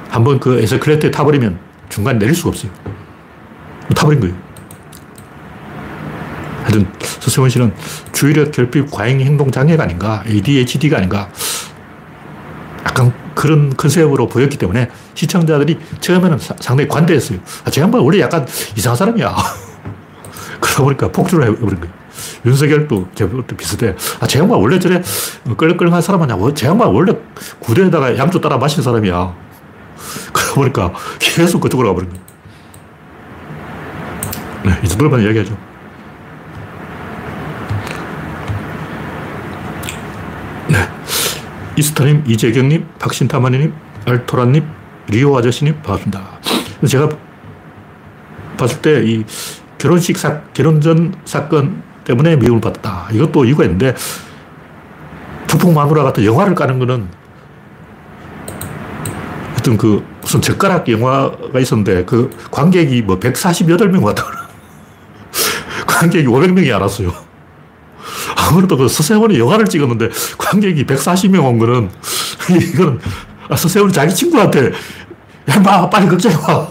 한번 0.08 0.40
그 0.40 0.60
에스컬레이터에 0.60 1.10
타버리면 1.10 1.58
중간에 1.88 2.18
내릴 2.18 2.34
수가 2.34 2.50
없어요. 2.50 2.72
타버린 3.94 4.20
거예요. 4.20 4.34
하여튼 6.62 6.86
서세원 7.00 7.50
씨는 7.50 7.72
주의력 8.12 8.50
결핍 8.50 8.90
과잉 8.90 9.20
행동 9.20 9.50
장애가 9.50 9.84
아닌가, 9.84 10.24
ADHD가 10.26 10.96
아닌가, 10.96 11.28
약간 12.86 13.12
그런 13.34 13.76
컨셉으로 13.76 14.28
보였기 14.28 14.56
때문에 14.56 14.90
시청자들이 15.14 15.78
처음에는 16.00 16.38
상당히 16.38 16.88
관대했어요. 16.88 17.38
아, 17.64 17.70
저 17.70 17.80
양반 17.80 18.00
원래 18.00 18.20
약간 18.20 18.46
이상한 18.76 18.96
사람이야. 18.96 19.34
그러다 20.60 20.82
보니까 20.82 21.08
폭주를 21.08 21.46
해버린 21.46 21.80
거예요. 21.80 22.04
윤석열도 22.46 23.08
제법도 23.14 23.56
비슷해. 23.56 23.94
아, 24.20 24.26
저 24.26 24.38
양반 24.40 24.58
원래 24.58 24.78
저래 24.78 25.02
끌끌한 25.56 26.00
사람 26.00 26.22
아니야. 26.22 26.36
뭐, 26.36 26.52
저 26.54 26.68
양반 26.68 26.88
원래 26.88 27.12
구대에다가 27.60 28.16
양주 28.16 28.40
따라 28.40 28.56
마신 28.56 28.82
사람이야. 28.82 29.34
그러다 30.32 30.54
보니까 30.54 30.92
계속 31.18 31.60
그쪽으로 31.60 31.88
가버린 31.88 32.10
거예요. 32.10 32.24
네, 34.64 34.80
이 34.82 34.88
정도만 34.88 35.20
이야기하죠. 35.22 35.56
네. 40.68 40.78
이스타님, 41.76 42.24
이재경님, 42.26 42.86
박신타마님, 42.98 43.72
알토라님, 44.06 44.64
리오 45.08 45.36
아저씨님, 45.36 45.74
반갑습니다. 45.82 46.20
제가 46.86 47.08
봤을 48.56 48.80
때 48.80 49.02
이 49.02 49.24
결혼식 49.78 50.16
사, 50.16 50.40
결혼 50.54 50.80
전 50.80 51.14
사건 51.24 51.82
때문에 52.04 52.36
미움을 52.36 52.60
받았다. 52.60 53.08
이것도 53.12 53.44
이유가 53.44 53.64
있는데, 53.64 53.94
북풍 55.46 55.74
마누라 55.74 56.04
같은 56.04 56.24
영화를 56.24 56.54
까는 56.54 56.78
거는 56.78 57.08
어떤 59.58 59.76
그 59.76 60.04
무슨 60.20 60.40
젓가락 60.40 60.88
영화가 60.88 61.58
있었는데 61.58 62.04
그 62.04 62.30
관객이 62.50 63.02
뭐 63.02 63.18
148명 63.18 64.02
왔다. 64.02 64.24
관객이 65.86 66.26
500명이 66.26 66.74
안 66.74 66.82
왔어요. 66.82 67.12
아무래도 68.48 68.76
그 68.76 68.88
서세원이 68.88 69.38
영화를 69.38 69.66
찍었는데 69.66 70.10
관객이 70.38 70.84
140명 70.84 71.44
온 71.44 71.58
거는 71.58 71.90
이거는 72.72 73.00
아, 73.48 73.56
서세원이 73.56 73.92
자기 73.92 74.14
친구한테 74.14 74.72
야, 75.50 75.60
마, 75.60 75.88
빨리 75.88 76.06
극장에 76.06 76.34
와. 76.36 76.68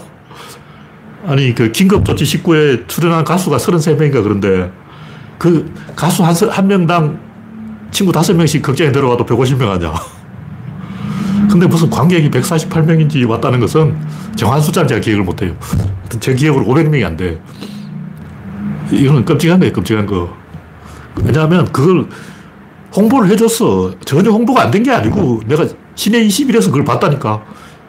아니, 1.26 1.54
그 1.54 1.70
긴급조치 1.70 2.42
19에 2.42 2.86
출연한 2.88 3.24
가수가 3.24 3.56
33명인가 3.56 4.22
그런데 4.22 4.70
그 5.38 5.72
가수 5.96 6.24
한, 6.24 6.34
한 6.50 6.66
명당 6.66 7.18
친구 7.90 8.12
5명씩 8.12 8.62
극장에 8.62 8.92
들어와도 8.92 9.24
150명 9.24 9.70
아니야. 9.70 9.94
근데 11.50 11.66
무슨 11.66 11.88
관객이 11.88 12.30
148명인지 12.30 13.28
왔다는 13.28 13.60
것은 13.60 13.96
정한 14.34 14.60
숫자는 14.60 14.88
제가 14.88 15.00
기억을 15.00 15.24
못해요. 15.24 15.54
제 16.18 16.34
기억으로 16.34 16.64
500명이 16.66 17.06
안 17.06 17.16
돼. 17.16 17.40
이거는 18.90 19.24
끔찍한 19.24 19.60
거예요, 19.60 19.72
끔찍한 19.72 20.06
거. 20.06 20.43
왜냐하면 21.22 21.70
그걸 21.72 22.08
홍보를 22.96 23.30
해줬어. 23.30 23.92
전혀 24.04 24.30
홍보가 24.30 24.62
안 24.62 24.70
된 24.70 24.82
게 24.82 24.90
아니고 24.90 25.40
내가 25.46 25.66
시내 25.94 26.24
21에서 26.26 26.66
그걸 26.66 26.84
봤다니까. 26.84 27.42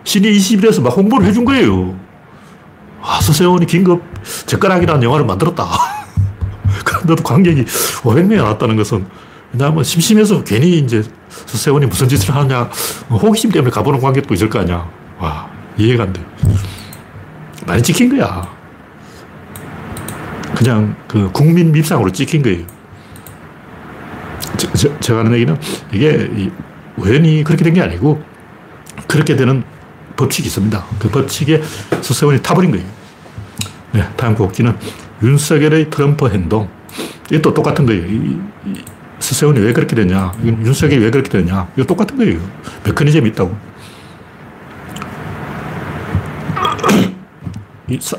시내 0.03 0.31
21에서 0.31 0.81
막 0.81 0.95
홍보를 0.95 1.25
해준 1.27 1.45
거예요. 1.45 1.97
아, 3.01 3.19
서세원이 3.21 3.65
긴급 3.65 4.01
젓가락이라는 4.45 5.03
영화를 5.03 5.25
만들었다. 5.25 5.67
그런데도 6.85 7.23
관객이 7.23 7.65
500명이 7.65 8.35
나왔다는 8.37 8.75
것은 8.75 9.05
왜냐하면 9.53 9.83
심심해서 9.83 10.43
괜히 10.43 10.79
이제 10.79 11.03
서세원이 11.29 11.85
무슨 11.85 12.07
짓을 12.09 12.35
하냐 12.35 12.69
호기심 13.09 13.51
때문에 13.51 13.71
가보는 13.71 13.99
관객도 14.01 14.33
있을 14.33 14.49
거 14.49 14.59
아니야. 14.59 14.87
와, 15.19 15.49
이해가 15.77 16.03
안 16.03 16.13
돼. 16.13 16.23
많이 17.65 17.81
찍힌 17.81 18.09
거야. 18.15 18.47
그냥 20.55 20.95
그 21.07 21.29
국민 21.31 21.71
밉상으로 21.71 22.11
찍힌 22.11 22.41
거예요. 22.43 22.65
저, 24.57 24.99
제가 24.99 25.19
하는 25.19 25.33
얘기는 25.33 25.57
이게 25.91 26.49
우연히 26.97 27.43
그렇게 27.43 27.63
된 27.63 27.73
게 27.73 27.81
아니고 27.81 28.21
그렇게 29.07 29.35
되는 29.35 29.63
법칙이 30.15 30.47
있습니다. 30.47 30.85
그 30.99 31.09
법칙에 31.09 31.61
서세원이 32.01 32.41
타버린 32.41 32.71
거예요. 32.71 32.85
네, 33.91 34.03
다음 34.15 34.35
곡기는 34.35 34.75
윤석열의 35.21 35.89
트럼프 35.89 36.29
행동. 36.29 36.69
이것도 37.31 37.53
똑같은 37.53 37.85
거예요. 37.85 38.05
이, 38.05 38.37
이, 38.65 38.83
서세원이 39.19 39.59
왜 39.59 39.73
그렇게 39.73 39.95
되냐. 39.95 40.31
윤석열이 40.43 41.03
왜 41.03 41.09
그렇게 41.11 41.29
되냐. 41.29 41.67
이거 41.75 41.85
똑같은 41.85 42.17
거예요. 42.17 42.39
메커니즘이 42.85 43.29
있다고. 43.29 43.55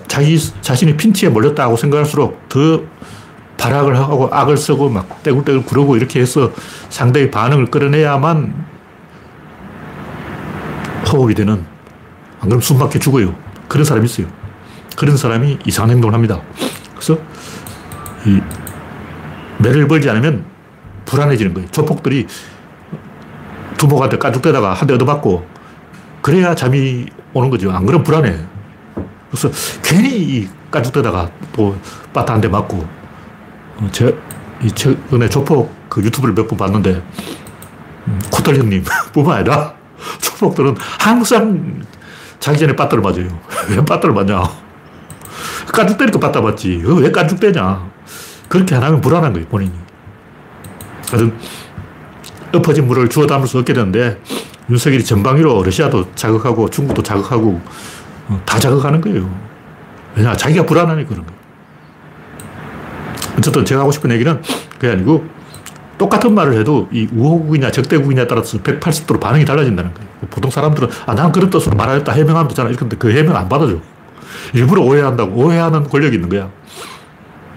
자기 0.07 0.38
자신이 0.61 0.97
핀치에 0.97 1.28
몰렸다고 1.28 1.76
생각할수록 1.76 2.49
더 2.49 2.83
발악을 3.57 3.99
하고 3.99 4.29
악을 4.33 4.57
쓰고 4.57 4.89
막 4.91 5.23
떼굴떼굴 5.23 5.65
구르고 5.65 5.97
이렇게 5.97 6.21
해서 6.21 6.53
상대의 6.89 7.31
반응을 7.31 7.67
끌어내야만 7.67 8.67
호흡이 11.13 11.35
되는 11.35 11.55
안 11.55 11.65
그러면 12.49 12.61
숨 12.61 12.79
막혀 12.79 12.99
죽어요. 12.99 13.35
그런 13.69 13.85
사람이 13.85 14.05
있어요. 14.07 14.27
그런 14.97 15.17
사람이 15.17 15.59
이상한 15.67 15.91
행동을 15.91 16.15
합니다. 16.15 16.41
그래서 16.95 17.19
이 18.25 18.41
매를 19.59 19.87
벌지 19.89 20.09
않으면 20.11 20.45
불안해지는 21.07 21.55
거예요. 21.55 21.69
조폭들이 21.71 22.27
두목한테 23.79 24.19
까죽대다가 24.19 24.73
한 24.75 24.87
대 24.89 24.95
얻어맞고 24.95 25.47
그래야 26.23 26.55
잠이 26.55 27.07
오는 27.35 27.51
거죠. 27.51 27.71
안 27.73 27.87
그러면 27.87 28.03
불안해. 28.05 28.37
그래서 29.31 29.51
괜히 29.83 30.49
까죽대다가 30.71 31.31
또 31.55 31.77
빠타 32.13 32.35
한대 32.35 32.49
맞고 32.49 32.77
어, 32.79 32.96
제, 33.92 34.16
이 34.62 34.71
최근에 34.73 35.28
조폭 35.28 35.75
그 35.88 36.02
유튜브를 36.02 36.35
몇 36.35 36.47
번 36.49 36.59
봤는데, 36.59 37.02
음, 38.09 38.21
코털 38.30 38.56
형님 38.56 38.85
뿐만 39.12 39.38
아니라 39.38 39.75
조폭들은 40.21 40.76
항상 40.99 41.83
자기 42.40 42.59
전에 42.59 42.75
빠따를 42.76 43.02
맞아요. 43.02 43.28
왜 43.68 43.76
빠따를 43.85 44.14
맞냐? 44.14 44.42
깐죽대니까 45.73 46.18
빠따 46.21 46.40
맞지. 46.40 46.83
왜 46.85 47.11
깐죽대냐? 47.11 47.87
그렇게 48.49 48.75
안 48.76 48.83
하면 48.85 49.00
불안한 49.00 49.33
거예요, 49.33 49.47
본인이. 49.49 49.73
하여튼, 51.11 51.37
엎어진 52.54 52.87
물을 52.87 53.09
주워 53.09 53.26
담을 53.26 53.47
수 53.47 53.59
없게 53.59 53.73
되는데, 53.73 54.21
윤석열이 54.71 55.04
전방위로 55.04 55.62
러시아도 55.64 56.12
자극하고 56.14 56.68
중국도 56.71 57.02
자극하고 57.02 57.61
어, 58.28 58.42
다 58.45 58.59
자극하는 58.59 59.00
거예요. 59.00 59.28
왜냐, 60.16 60.35
자기가 60.35 60.64
불안하니까 60.66 61.09
그런 61.09 61.25
거예요. 61.26 61.36
어쨌든 63.38 63.64
제가 63.64 63.83
하고 63.83 63.93
싶은 63.93 64.11
얘기는 64.11 64.40
그게 64.75 64.88
아니고 64.93 65.25
똑같은 65.99 66.35
말을 66.35 66.59
해도 66.59 66.88
이 66.93 67.09
우호국이냐 67.14 67.71
적대국이냐에 67.71 68.26
따라서 68.26 68.59
180도로 68.59 69.19
반응이 69.19 69.45
달라진다는 69.45 69.95
거예요. 69.95 70.09
보통 70.31 70.50
사람들은 70.50 70.88
아, 71.07 71.14
난 71.14 71.33
그런 71.33 71.49
뜻으로 71.49 71.76
말하였다 71.76 72.12
해명하면 72.12 72.49
되잖아. 72.49 72.71
이런데 72.71 72.97
그 72.97 73.11
해명 73.11 73.35
안 73.37 73.49
받아줘. 73.49 73.78
일부러 74.52 74.83
오해한다고. 74.83 75.35
오해하는 75.35 75.85
권력이 75.85 76.16
있는 76.16 76.28
거야. 76.28 76.50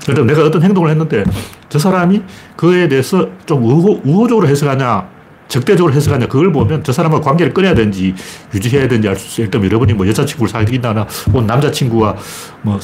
그래서 0.05 0.23
내가 0.23 0.43
어떤 0.45 0.63
행동을 0.63 0.89
했는데 0.89 1.23
저 1.67 1.77
사람이 1.77 2.21
그에 2.55 2.87
대해서 2.87 3.27
좀 3.45 3.63
우호, 3.63 4.01
우호적으로 4.05 4.47
해석하냐 4.47 5.07
적대적으로 5.49 5.93
해석하냐 5.93 6.27
그걸 6.27 6.51
보면 6.51 6.83
저 6.83 6.91
사람과 6.91 7.19
관계를 7.21 7.53
끊어야 7.53 7.73
되는지 7.73 8.15
유지해야 8.53 8.87
되는지 8.87 9.09
알 9.09 9.15
수 9.17 9.27
있어요. 9.27 9.45
일단 9.45 9.63
여러분이 9.63 9.93
뭐 9.93 10.07
여자친구를 10.07 10.49
사귀다나 10.49 11.05
혹은 11.27 11.45
남자친구와 11.45 12.15
뭐 12.61 12.79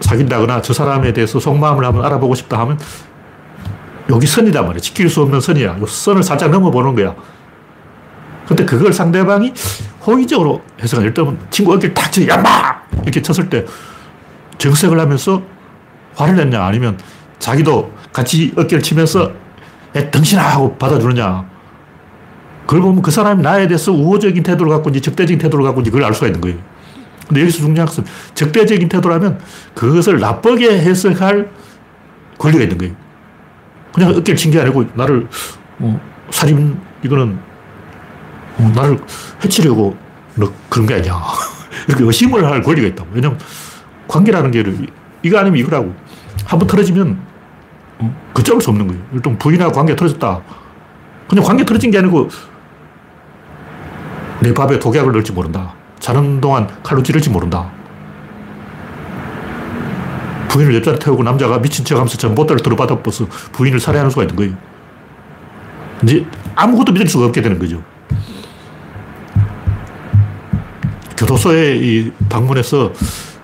사귄다거나 0.00 0.62
저 0.62 0.72
사람에 0.72 1.12
대해서 1.12 1.40
속마음을 1.40 1.84
한번 1.84 2.04
알아보고 2.04 2.34
싶다 2.34 2.58
하면 2.60 2.78
여기 4.08 4.26
선이다 4.26 4.62
말이야. 4.62 4.80
지킬 4.80 5.08
수 5.08 5.22
없는 5.22 5.40
선이야. 5.40 5.78
요 5.80 5.86
선을 5.86 6.22
살짝 6.22 6.50
넘어보는 6.50 6.94
거야. 6.94 7.14
근데 8.46 8.64
그걸 8.64 8.92
상대방이 8.92 9.52
호의적으로 10.06 10.62
해석을 10.80 11.12
들면 11.12 11.38
친구 11.50 11.74
어깨를 11.74 11.94
탁 11.94 12.12
쳐, 12.12 12.24
야마! 12.26 12.46
이렇게 13.02 13.20
쳤을 13.20 13.50
때 13.50 13.64
정색을 14.58 14.98
하면서 15.00 15.42
화를 16.14 16.36
냈냐 16.36 16.64
아니면 16.64 16.96
자기도 17.40 17.92
같이 18.12 18.52
어깨를 18.56 18.82
치면서 18.82 19.32
야, 19.96 20.10
덩신아! 20.10 20.42
하고 20.42 20.76
받아주느냐. 20.76 21.44
그걸 22.66 22.82
보면 22.82 23.02
그 23.02 23.10
사람이 23.10 23.42
나에 23.42 23.66
대해서 23.66 23.92
우호적인 23.92 24.42
태도를 24.42 24.72
갖고 24.72 24.90
있는지 24.90 25.08
적대적인 25.10 25.38
태도를 25.38 25.64
갖고 25.64 25.80
있는지 25.80 25.90
그걸 25.90 26.04
알 26.06 26.14
수가 26.14 26.26
있는 26.26 26.40
거예요. 26.40 26.58
근데 27.28 27.40
여기서 27.42 27.58
중요한 27.58 27.86
것은 27.86 28.04
적대적인 28.34 28.88
태도라면 28.88 29.40
그것을 29.74 30.20
나쁘게 30.20 30.78
해석할 30.78 31.50
권리가 32.38 32.62
있는 32.64 32.78
거예요. 32.78 32.94
그냥 33.92 34.10
어깨를 34.10 34.36
친 34.36 34.52
게 34.52 34.60
아니고 34.60 34.84
나를 34.94 35.26
어, 35.80 36.00
살인, 36.30 36.78
이거는 37.02 37.38
어, 38.58 38.72
나를 38.74 38.98
해치려고 39.44 39.96
너 40.34 40.52
그런 40.68 40.86
게 40.86 40.94
아니야. 40.94 41.20
이렇게 41.88 42.04
의심을 42.04 42.44
할 42.44 42.62
권리가 42.62 42.86
있다고. 42.88 43.08
왜냐면 43.12 43.38
관계라는 44.08 44.50
게 44.50 44.64
이거 45.22 45.38
아니면 45.38 45.58
이거라고. 45.58 45.94
한번 46.44 46.68
틀어지면 46.68 47.18
어, 47.98 48.16
걷잡을 48.34 48.60
수 48.60 48.70
없는 48.70 48.86
거예요. 48.86 49.02
일단 49.14 49.36
부인하고 49.38 49.72
관계가 49.72 49.96
틀어졌다. 49.96 50.42
그냥 51.28 51.44
관계 51.44 51.64
틀어진 51.64 51.90
게 51.90 51.98
아니고 51.98 52.28
내 54.40 54.52
밥에 54.54 54.78
독약을 54.78 55.12
넣을지 55.12 55.32
모른다. 55.32 55.74
자는 56.06 56.40
동안 56.40 56.68
칼로 56.84 57.02
찌를지 57.02 57.30
모른다. 57.30 57.68
부인을 60.48 60.76
옆자리 60.76 61.00
태우고 61.00 61.24
남자가 61.24 61.58
미친 61.58 61.84
척 61.84 61.96
하면서 61.96 62.16
전봇대를 62.16 62.62
들어받아 62.62 63.02
버서 63.02 63.26
부인을 63.50 63.80
살해하는 63.80 64.10
수가 64.10 64.22
있는 64.22 64.36
거예요. 64.36 64.52
이제 66.04 66.24
아무것도 66.54 66.92
믿을 66.92 67.08
수가 67.08 67.26
없게 67.26 67.42
되는 67.42 67.58
거죠. 67.58 67.82
교도소에 71.16 71.76
이 71.78 72.12
방문해서 72.28 72.92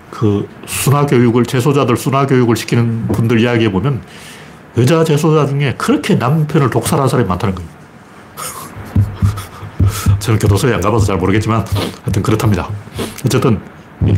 그 0.09 0.47
순화 0.65 1.05
교육을, 1.05 1.45
재소자들 1.45 1.97
순화 1.97 2.27
교육을 2.27 2.55
시키는 2.55 3.09
분들 3.09 3.41
이야기해 3.41 3.73
보면 3.73 4.01
여자 4.77 5.03
재소자 5.03 5.47
중에 5.47 5.75
그렇게 5.77 6.15
남편을 6.15 6.69
독살한 6.69 7.09
사람이 7.09 7.27
많다는 7.27 7.55
거예요. 7.55 7.82
저는 10.23 10.39
교도소에 10.39 10.73
안 10.73 10.79
가봐서 10.79 11.05
잘 11.05 11.17
모르겠지만 11.17 11.65
하여튼 12.03 12.23
그렇답니다. 12.23 12.69
어쨌든 13.25 13.59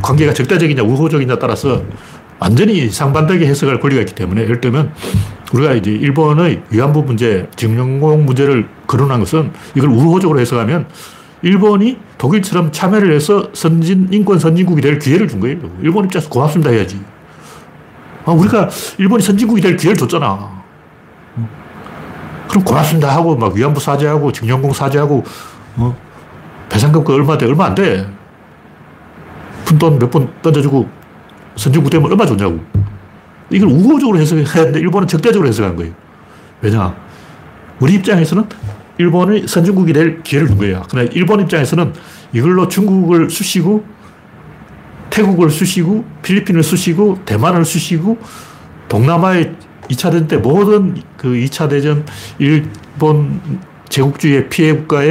관계가 0.04 0.34
적대적이냐 0.34 0.84
우호적이냐 0.84 1.40
따라서 1.40 1.82
완전히 2.38 2.90
상반되게 2.90 3.48
해석할 3.48 3.80
권리가 3.80 4.02
있기 4.02 4.14
때문에 4.14 4.44
예를 4.44 4.62
들면 4.62 4.94
우리가 5.52 5.74
이제 5.74 5.90
일본의 5.90 6.62
위안부 6.70 7.04
문제, 7.04 7.50
증영공 7.56 8.26
문제를 8.26 8.68
거론한 8.86 9.20
것은 9.22 9.52
이걸 9.74 9.90
우호적으로 9.90 10.40
해석하면 10.40 10.86
일본이 11.42 11.98
독일처럼 12.20 12.72
참여를 12.72 13.12
해서 13.12 13.50
선진, 13.54 14.08
인권 14.12 14.38
선진국이 14.38 14.82
될 14.82 15.00
기회를 15.00 15.28
준 15.28 15.40
거예요. 15.40 15.58
일본 15.82 16.06
입장에서 16.06 16.30
고맙습니다 16.30 16.70
해야지. 16.70 17.00
아, 18.26 18.32
우리가 18.32 18.70
일본이 19.00 19.24
선진국이 19.24 19.60
될 19.60 19.76
기회를 19.76 19.98
줬잖아. 19.98 20.64
그럼 22.48 22.64
고맙습니다 22.64 23.16
하고 23.16 23.36
막 23.36 23.54
위안부 23.54 23.80
사죄하고 23.80 24.32
증영공 24.32 24.72
사죄하고 24.72 25.24
어? 25.78 25.96
배상금가 26.70 27.14
얼마 27.14 27.38
돼? 27.38 27.46
얼마 27.46 27.66
안 27.66 27.76
돼. 27.76 28.08
푼돈 29.66 30.00
몇 30.00 30.10
번 30.12 30.32
던져주고 30.42 30.88
선진국 31.56 31.90
되면 31.90 32.10
얼마 32.10 32.26
좋냐고. 32.26 32.60
이걸 33.50 33.70
우호적으로 33.70 34.18
해석해야 34.20 34.46
하는데 34.46 34.80
일본은 34.80 35.08
적대적으로 35.08 35.48
해석한 35.48 35.76
거예요. 35.76 35.94
왜냐? 36.62 36.96
우리 37.80 37.94
입장에서는 37.96 38.46
일본이 38.98 39.48
선진국이 39.48 39.94
될 39.94 40.24
기회를 40.24 40.48
준 40.48 40.58
거예요. 40.58 40.84
그러나 40.90 41.10
일본 41.14 41.42
입장에서는 41.42 41.94
이걸로 42.34 42.68
중국을 42.68 43.30
쑤시고 43.30 43.84
태국을 45.10 45.50
쑤시고 45.50 46.06
필리핀을 46.24 46.64
쑤시고 46.64 47.20
대만을 47.26 47.66
쑤시고 47.66 48.18
동남아의 48.88 49.54
2차 49.90 50.12
대전 50.12 50.28
때 50.28 50.38
모든 50.38 50.96
그 51.18 51.30
2차 51.30 51.70
대전 51.70 52.06
일본 52.40 53.40
제국주의의 53.90 54.50
피해 54.50 54.74
국가 54.74 55.04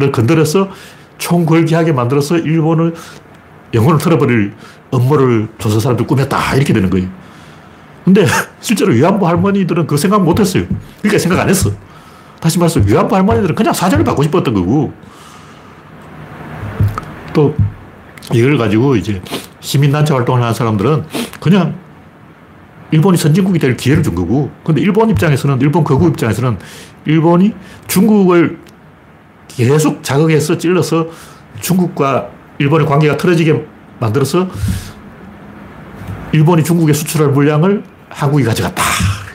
를 0.00 0.12
건드려서 0.12 0.70
총궐기하게 1.18 1.92
만들어서 1.92 2.38
일본을 2.38 2.94
영혼을 3.74 3.98
틀어버릴 3.98 4.52
업무를 4.90 5.48
조선 5.58 5.78
사람들 5.78 6.06
꾸몄다. 6.06 6.56
이렇게 6.56 6.72
되는 6.72 6.90
거예요. 6.90 7.08
근데 8.04 8.26
실제로 8.60 8.92
위안부 8.92 9.26
할머니들은 9.28 9.86
그 9.86 9.96
생각 9.96 10.22
못 10.22 10.40
했어요. 10.40 10.64
그러니까 11.00 11.18
생각 11.18 11.40
안 11.40 11.48
했어. 11.48 11.70
다시 12.40 12.58
말해서 12.58 12.80
위안부 12.80 13.14
할머니들은 13.14 13.54
그냥 13.54 13.74
사죄를 13.74 14.04
받고 14.04 14.22
싶었던 14.22 14.54
거고 14.54 14.92
또 17.32 17.54
이걸 18.32 18.56
가지고 18.56 18.96
이제 18.96 19.20
시민단체 19.60 20.14
활동을 20.14 20.40
하는 20.40 20.54
사람들은 20.54 21.04
그냥 21.40 21.74
일본이 22.90 23.16
선진국이 23.16 23.58
될 23.58 23.76
기회를 23.76 24.02
준 24.02 24.14
거고 24.14 24.50
근데 24.64 24.80
일본 24.80 25.10
입장에서는 25.10 25.60
일본 25.60 25.84
거구 25.84 26.08
입장에서는 26.08 26.58
일본이 27.04 27.52
중국을 27.86 28.58
계속 29.56 30.02
자극해서 30.02 30.56
찔러서 30.56 31.08
중국과 31.60 32.28
일본의 32.58 32.86
관계가 32.86 33.16
틀어지게 33.16 33.64
만들어서 33.98 34.48
일본이 36.32 36.62
중국에 36.62 36.92
수출할 36.92 37.32
물량을 37.32 37.82
한국이 38.08 38.44
가져갔다. 38.44 38.82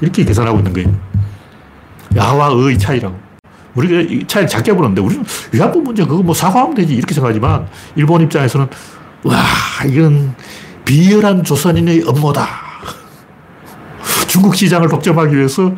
이렇게 0.02 0.24
계산하고 0.24 0.60
있는 0.60 0.74
거예요. 0.74 0.96
야와 2.16 2.50
의의 2.54 2.78
차이라고. 2.78 3.26
우리가 3.76 4.02
이 4.02 4.26
차이를 4.26 4.48
작게 4.48 4.74
보는데 4.74 5.02
우리는 5.02 5.24
위안부 5.52 5.82
문제 5.82 6.06
그거 6.06 6.24
뭐 6.24 6.34
사과하면 6.34 6.76
되지 6.76 6.96
이렇게 6.96 7.14
생각하지만 7.14 7.68
일본 7.96 8.22
입장에서는 8.22 8.68
와 9.24 9.44
이건 9.86 10.34
비열한 10.86 11.44
조선인의 11.44 12.04
업무다. 12.08 12.48
중국 14.28 14.56
시장을 14.56 14.88
독점하기 14.88 15.36
위해서 15.36 15.74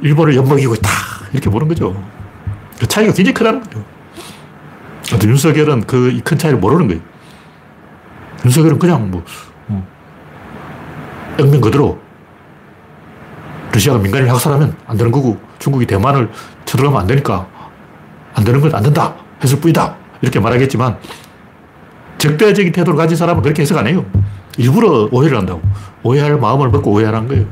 일본을 0.00 0.36
엿먹이고 0.36 0.74
있다. 0.74 0.88
이렇게 1.32 1.50
보는 1.50 1.68
거죠. 1.68 2.02
그 2.78 2.86
차이가 2.86 3.12
굉장히 3.12 3.34
크다는 3.34 3.60
거죠. 3.62 3.84
윤석열은 5.24 5.82
그 5.82 6.20
큰 6.24 6.38
차이를 6.38 6.58
모르는 6.58 6.88
거예요. 6.88 7.00
윤석열은 8.44 8.78
그냥 8.78 9.10
뭐, 9.10 9.22
어, 9.68 9.86
액면 11.38 11.60
그대로 11.60 11.98
러시아가 13.72 13.98
민간인을 13.98 14.32
학살하면 14.32 14.76
안 14.86 14.96
되는 14.96 15.10
거고 15.12 15.38
중국이 15.58 15.86
대만을 15.86 16.30
쳐들어가면 16.64 17.00
안 17.02 17.06
되니까 17.06 17.46
안 18.34 18.44
되는 18.44 18.60
건 18.60 18.74
안 18.74 18.82
된다 18.82 19.14
했을 19.42 19.58
뿐이다. 19.60 19.94
이렇게 20.22 20.40
말하겠지만 20.40 20.98
적대적인 22.18 22.72
태도를 22.72 22.96
가진 22.96 23.16
사람은 23.16 23.42
그렇게 23.42 23.62
해석 23.62 23.78
안 23.78 23.86
해요. 23.86 24.04
일부러 24.56 25.08
오해를 25.10 25.38
한다고. 25.38 25.60
오해할 26.02 26.36
마음을 26.38 26.68
먹고 26.70 26.90
오해하는 26.92 27.26
거예요. 27.28 27.46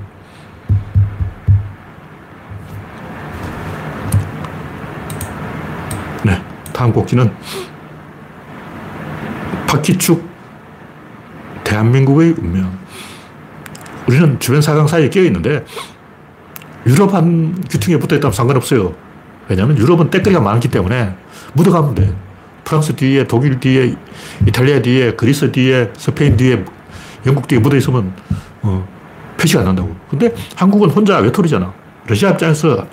다음 6.80 6.94
곡지는 6.94 7.30
파키축 9.66 10.26
대한민국의 11.62 12.36
운명. 12.38 12.74
우리는 14.08 14.40
주변 14.40 14.62
사강 14.62 14.86
사이에 14.86 15.10
끼어 15.10 15.24
있는데 15.24 15.62
유럽 16.86 17.12
한 17.12 17.54
귀퉁이에 17.68 17.98
붙어 17.98 18.16
있다면 18.16 18.32
상관없어요. 18.32 18.94
왜냐하면 19.50 19.76
유럽은 19.76 20.08
때거리가 20.08 20.40
많기 20.40 20.68
때문에 20.68 21.14
묻어가면 21.52 21.96
돼. 21.96 22.14
프랑스 22.64 22.96
뒤에, 22.96 23.24
독일 23.24 23.60
뒤에, 23.60 23.94
이탈리아 24.46 24.80
뒤에, 24.80 25.16
그리스 25.16 25.52
뒤에, 25.52 25.90
스페인 25.98 26.34
뒤에, 26.38 26.64
영국 27.26 27.46
뒤에 27.46 27.58
묻어 27.58 27.76
있으면 27.76 28.14
어, 28.62 28.88
표시가 29.38 29.60
안 29.60 29.66
난다고. 29.66 29.94
근데 30.08 30.34
한국은 30.56 30.88
혼자 30.88 31.18
외톨이잖아. 31.18 31.74
러시아 32.06 32.30
입장에서 32.30 32.86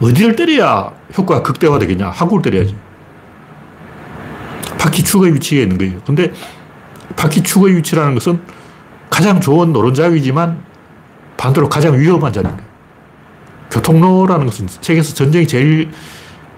어디를 0.00 0.34
때려야 0.34 0.90
효과가 1.18 1.42
극대화되겠냐? 1.42 2.08
한국을 2.08 2.40
때려야지. 2.40 2.74
바퀴 4.78 5.02
축의 5.02 5.34
위치에 5.34 5.62
있는 5.62 5.78
거예요. 5.78 6.00
근데 6.06 6.32
바퀴 7.16 7.42
축의 7.42 7.76
위치라는 7.76 8.14
것은 8.14 8.40
가장 9.10 9.40
좋은 9.40 9.72
노른자위지만 9.72 10.62
반대로 11.36 11.68
가장 11.68 11.98
위험한 11.98 12.32
자리입니다. 12.32 12.64
교통로라는 13.70 14.46
것은 14.46 14.68
세계에서 14.68 15.14
전쟁이 15.14 15.46
제일 15.46 15.90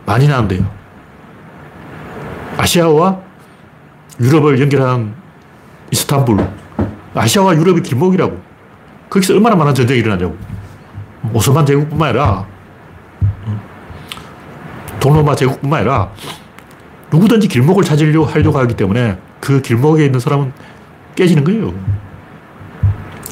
많이 0.06 0.26
나는데요. 0.28 0.68
아시아와 2.56 3.20
유럽을 4.20 4.60
연결하는 4.60 5.14
이스탄불. 5.90 6.46
아시아와 7.14 7.54
유럽의 7.56 7.82
길목이라고. 7.82 8.40
거기서 9.10 9.34
얼마나 9.34 9.56
많은 9.56 9.74
전쟁이 9.74 10.00
일어나냐고. 10.00 10.36
오스만 11.32 11.64
제국뿐만 11.64 12.10
아니라 12.10 12.46
동로마 15.00 15.34
제국뿐만 15.34 15.80
아니라 15.80 16.10
누구든지 17.10 17.48
길목을 17.48 17.84
찾으려고 17.84 18.26
하려고 18.26 18.58
하기 18.58 18.74
때문에 18.74 19.18
그 19.40 19.60
길목에 19.60 20.04
있는 20.04 20.20
사람은 20.20 20.52
깨지는 21.14 21.44
거예요. 21.44 21.72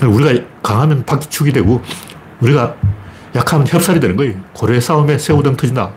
우리가 0.02 0.44
강하면 0.62 1.04
박기축이 1.04 1.52
되고 1.52 1.82
우리가 2.40 2.74
약하면 3.35 3.66
협살이 3.66 4.00
되는 4.00 4.16
거예요. 4.16 4.35
고래 4.52 4.80
싸움에 4.80 5.18
새우등 5.18 5.56
터진다. 5.56 5.90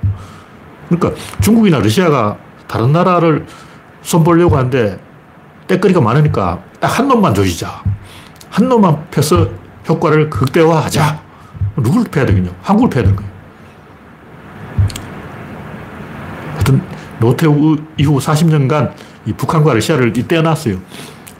그러니까 0.87 1.19
중국이나 1.41 1.79
러시아가 1.79 2.37
다른 2.67 2.91
나라를 2.91 3.45
손보려고 4.01 4.57
하는데 4.57 4.99
때거리가 5.67 6.01
많으니까 6.01 6.61
한 6.81 7.07
놈만 7.07 7.33
조지자. 7.33 7.83
한 8.49 8.69
놈만 8.69 9.07
패서 9.11 9.49
효과를 9.89 10.29
극대화하자. 10.29 11.23
누굴 11.77 12.03
패야 12.05 12.25
되겠냐? 12.25 12.51
한국을 12.61 12.89
패야 12.89 13.03
되는 13.03 13.15
거예요. 13.15 13.31
하여튼 16.53 16.81
노태우 17.25 17.77
이후 17.97 18.19
40년간 18.19 18.93
이 19.25 19.33
북한과 19.33 19.73
러시아를 19.73 20.13
떼어놨어요. 20.13 20.77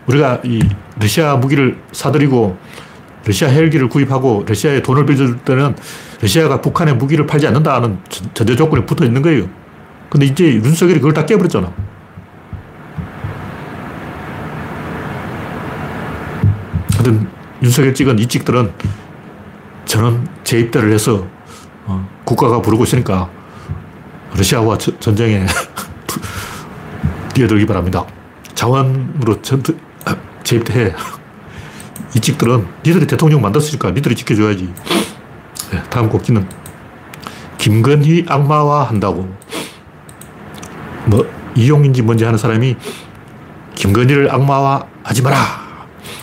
우리가 0.08 0.42
이 0.44 0.62
러시아 1.00 1.36
무기를 1.36 1.78
사들이고 1.92 2.58
러시아 3.24 3.50
헬기를 3.50 3.88
구입하고 3.90 4.46
러시아에 4.48 4.82
돈을 4.82 5.06
빌려줄 5.06 5.40
때는 5.40 5.76
러시아가 6.22 6.62
북한에 6.62 6.94
무기를 6.94 7.28
팔지 7.28 7.48
않는다는 7.48 8.00
전제 8.34 8.56
조건이 8.56 8.86
붙어 8.86 9.06
있는 9.06 9.22
거예요. 9.22 9.48
근데 10.10 10.26
이제 10.26 10.46
윤석열이 10.56 11.00
그걸 11.00 11.14
다 11.14 11.26
깨버렸잖아. 11.26 11.72
하여튼 16.94 17.28
윤석열 17.62 17.94
찍은 17.94 18.20
이 18.20 18.28
찍들은 18.28 18.72
저는 19.86 20.28
재입대를 20.44 20.92
해서 20.92 21.28
어, 21.86 22.08
국가가 22.24 22.62
부르고 22.62 22.84
있으니까 22.86 23.30
러시아와 24.38 24.78
저, 24.78 24.98
전쟁에 25.00 25.46
뛰어들기 27.34 27.66
바랍니다. 27.66 28.06
자원으로 28.54 29.42
전투, 29.42 29.76
재입대해. 30.44 30.94
이 32.16 32.20
찍들은 32.20 32.66
니들이 32.86 33.08
대통령 33.08 33.42
만들었으니까 33.42 33.92
니들이 33.92 34.16
지켜줘야지. 34.16 34.74
네, 35.72 35.84
다음 35.90 36.10
곡기는 36.10 36.48
김건희 37.58 38.26
악마화 38.28 38.84
한다고. 38.84 39.28
뭐, 41.06 41.28
이용인지 41.56 42.02
뭔지 42.02 42.24
하는 42.24 42.38
사람이 42.38 42.76
김건희를 43.76 44.32
악마화 44.32 44.86
하지 45.04 45.22
마라. 45.22 45.38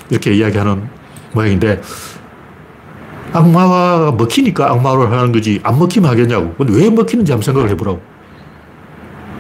이렇게 0.09 0.33
이야기하는 0.35 0.89
모양인데, 1.33 1.83
악마화가 3.33 4.13
먹히니까 4.13 4.71
악마화를 4.73 5.11
하는 5.11 5.33
거지, 5.33 5.61
안 5.63 5.79
먹히면 5.79 6.11
하겠냐고. 6.11 6.55
근데 6.55 6.75
왜 6.75 6.91
먹히는지 6.91 7.33
한번 7.33 7.45
생각을 7.45 7.71
해보라고. 7.71 8.01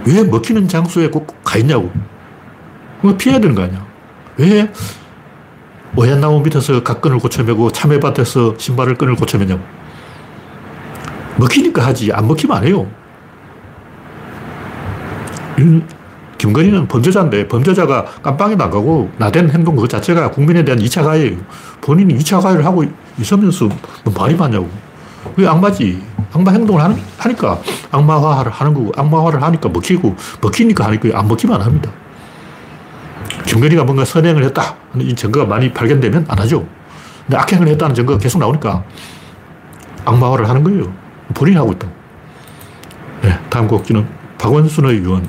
왜 0.06 0.24
먹히는 0.24 0.66
장소에 0.68 1.08
꼭 1.10 1.26
가 1.44 1.58
있냐고. 1.58 1.90
그거 3.00 3.16
피해야 3.16 3.38
되는 3.38 3.54
거 3.54 3.62
아니야. 3.62 3.84
왜 4.38 4.70
오얏 5.96 6.18
나무 6.20 6.40
밑에서 6.40 6.82
각끈을 6.82 7.18
고쳐매고 7.18 7.70
참외밭에서 7.72 8.54
신발을 8.56 8.94
끈을 8.96 9.16
고쳐매냐고. 9.16 9.60
먹히니까 11.36 11.84
하지. 11.84 12.12
안 12.12 12.26
먹히면 12.26 12.56
안 12.56 12.66
해요. 12.66 12.86
김건희는 16.38 16.88
범죄자인데 16.88 17.46
범죄자가 17.46 18.04
깜빵에 18.22 18.56
나가고 18.56 19.10
나댄 19.18 19.50
행동 19.50 19.76
그 19.76 19.86
자체가 19.86 20.30
국민에 20.30 20.64
대한 20.64 20.80
2차 20.80 21.04
가해예요. 21.04 21.36
본인이 21.80 22.16
2차 22.18 22.40
가해를 22.42 22.64
하고 22.64 22.84
있으면서 23.18 23.68
뭐 24.04 24.14
말이 24.16 24.34
많냐고. 24.34 24.68
그게 25.34 25.46
악마지. 25.46 26.02
악마 26.34 26.50
행동을 26.50 26.82
하는, 26.82 26.96
하니까 27.18 27.60
악마화를 27.90 28.50
하는 28.50 28.72
거고 28.72 28.92
악마화를 28.96 29.42
하니까 29.42 29.68
먹히고 29.68 30.16
먹히니까 30.40 30.86
하니까 30.86 31.18
안안 31.18 31.60
합니다. 31.60 31.90
김건희가 33.46 33.84
뭔가 33.84 34.04
선행을 34.04 34.42
했다. 34.44 34.76
이 34.98 35.14
증거가 35.14 35.44
많이 35.44 35.70
발견되면 35.72 36.26
안 36.28 36.38
하죠. 36.40 36.66
근데 37.26 37.36
악행을 37.36 37.68
했다는 37.68 37.94
증거가 37.94 38.18
계속 38.18 38.38
나오니까 38.38 38.82
악마화를 40.04 40.48
하는 40.48 40.64
거예요. 40.64 40.92
본인이 41.34 41.56
하고 41.56 41.72
있다. 41.72 41.86
네, 43.22 43.38
다음 43.50 43.68
곡지는 43.68 44.06
박원순의 44.38 44.96
유언. 44.98 45.28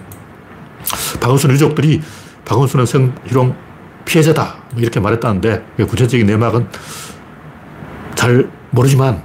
박원순 1.19 1.51
유족들이 1.51 2.01
박원순은 2.45 2.85
성희롱 2.85 3.55
피해자다. 4.05 4.55
뭐 4.71 4.81
이렇게 4.81 4.99
말했다는데 4.99 5.65
구체적인 5.87 6.25
내막은 6.27 6.67
잘 8.23 8.49
모르지만 8.69 9.21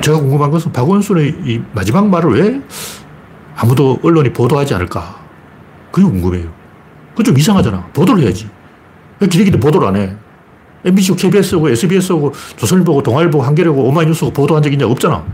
제가 0.00 0.18
궁금한 0.18 0.50
것은 0.50 0.72
박원순의 0.72 1.36
이 1.44 1.62
마지막 1.72 2.08
말을 2.08 2.32
왜 2.32 2.60
아무도 3.54 4.00
언론이 4.02 4.32
보도하지 4.32 4.74
않을까? 4.74 5.16
그게 5.92 6.04
궁금해요. 6.04 6.48
그좀 7.14 7.38
이상하잖아. 7.38 7.86
보도를 7.92 8.24
해야지. 8.24 8.50
왜 9.20 9.28
기레기들 9.28 9.60
보도를 9.60 9.86
안 9.86 9.94
해? 9.94 10.16
MBC고 10.84 11.16
KBS고 11.16 11.68
SBS고 11.70 12.32
조선일보고 12.56 13.00
동아일보고 13.04 13.44
한겨레고 13.44 13.84
오마이뉴스고 13.84 14.32
보도한 14.32 14.60
적 14.60 14.72
있냐? 14.72 14.88
없잖아. 14.88 15.24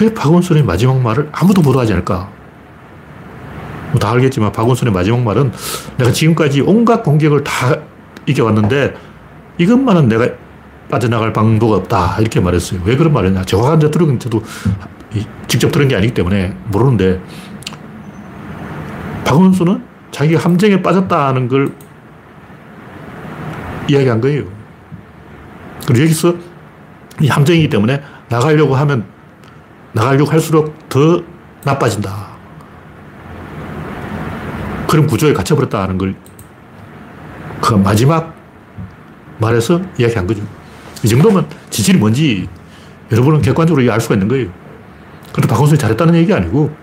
왜 0.00 0.12
박원순의 0.12 0.64
마지막 0.64 1.00
말을 1.00 1.28
아무도 1.30 1.62
보도하지 1.62 1.92
않을까? 1.92 2.28
뭐 3.92 4.00
다 4.00 4.10
알겠지만 4.10 4.50
박원순의 4.50 4.92
마지막 4.92 5.20
말은 5.22 5.52
내가 5.98 6.10
지금까지 6.10 6.62
온갖 6.62 7.04
공격을 7.04 7.44
다 7.44 7.76
이겨왔는데 8.26 9.13
이것만은 9.58 10.08
내가 10.08 10.28
빠져나갈 10.90 11.32
방도가 11.32 11.76
없다. 11.76 12.18
이렇게 12.20 12.40
말했어요. 12.40 12.80
왜 12.84 12.96
그런 12.96 13.12
말을 13.12 13.30
했냐. 13.30 13.44
정확한 13.44 13.80
저 13.80 13.90
들은 13.90 14.18
저도 14.18 14.42
직접 15.46 15.70
들은 15.70 15.88
게 15.88 15.96
아니기 15.96 16.12
때문에 16.12 16.56
모르는데 16.66 17.20
박원순은 19.24 19.82
자기가 20.10 20.40
함정에 20.40 20.82
빠졌다는 20.82 21.48
걸 21.48 21.72
이야기한 23.88 24.20
거예요. 24.20 24.44
그리고 25.86 26.02
여기서 26.02 26.34
이 27.20 27.28
함정이기 27.28 27.68
때문에 27.68 28.02
나가려고 28.28 28.74
하면 28.76 29.04
나가려고 29.92 30.30
할수록 30.30 30.76
더 30.88 31.22
나빠진다. 31.64 32.34
그런 34.88 35.06
구조에 35.06 35.32
갇혀버렸다는 35.32 35.98
걸 35.98 36.14
그 37.64 37.72
마지막 37.72 38.34
말에서 39.44 39.80
이야기한 39.98 40.26
거죠. 40.26 40.42
이 41.04 41.08
정도면 41.08 41.46
지질이 41.70 41.98
뭔지 41.98 42.48
여러분은 43.12 43.42
객관적으로 43.42 43.90
알 43.92 44.00
수가 44.00 44.14
있는 44.14 44.28
거예요. 44.28 44.48
그런데 45.32 45.48
박원순이 45.48 45.78
잘했다는 45.78 46.14
얘기 46.14 46.32
아니고 46.32 46.74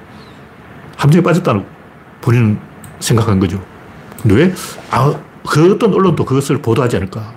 함정에 0.98 1.24
빠졌다는 1.24 1.66
본인은 2.22 2.60
생각한 3.00 3.40
거죠. 3.40 3.64
근데 4.22 4.36
왜, 4.36 4.54
아, 4.92 5.14
그 5.48 5.74
어떤 5.74 5.94
언론도 5.94 6.24
그것을 6.26 6.62
보도하지 6.62 6.98
않을까? 6.98 7.34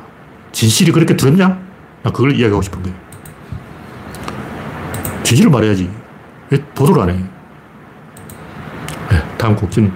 진실이 0.53 0.93
그렇게 0.93 1.17
두렵냐? 1.17 1.59
나 2.03 2.11
그걸 2.13 2.33
이야기하고 2.33 2.61
싶은 2.61 2.83
거예요. 2.83 2.97
진실을 5.23 5.51
말해야지. 5.51 5.91
왜 6.51 6.61
보도를 6.75 7.03
안 7.03 7.11
해? 7.11 7.15
네, 9.11 9.23
다음 9.39 9.57
곡지는 9.57 9.91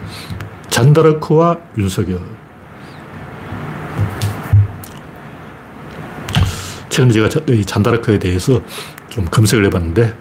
잔다르크와 0.68 1.58
윤석열. 1.76 2.37
최근 6.98 7.12
제가 7.12 7.28
이 7.50 7.64
잔다르크에 7.64 8.18
대해서 8.18 8.60
좀 9.08 9.24
검색을 9.26 9.66
해봤는데, 9.66 10.16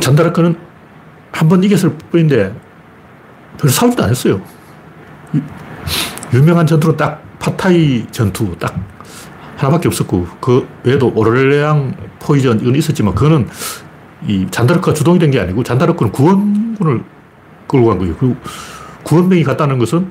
잔다르크는 0.00 0.56
한 1.32 1.48
번 1.48 1.64
이겼을 1.64 1.96
뿐인데 2.12 2.54
별로 3.58 3.72
싸우지도 3.72 4.04
않았어요. 4.04 4.40
유명한 6.32 6.64
전투는 6.64 6.96
딱 6.96 7.20
파타이 7.40 8.06
전투 8.12 8.54
딱 8.60 8.72
하나밖에 9.62 9.88
없었고 9.88 10.26
그 10.40 10.68
외에도 10.84 11.12
오를레앙 11.14 11.94
포이전 12.18 12.60
이건 12.60 12.74
있었지만 12.74 13.14
그거는 13.14 13.48
이 14.26 14.46
잔다르크가 14.50 14.92
주동이 14.94 15.18
된 15.18 15.30
게 15.30 15.40
아니고 15.40 15.62
잔다르크는 15.62 16.12
구원군을 16.12 17.02
끌고 17.66 17.86
간 17.86 17.98
거예요. 17.98 18.16
그 18.16 18.36
구원병이 19.04 19.42
갔다는 19.44 19.78
것은 19.78 20.10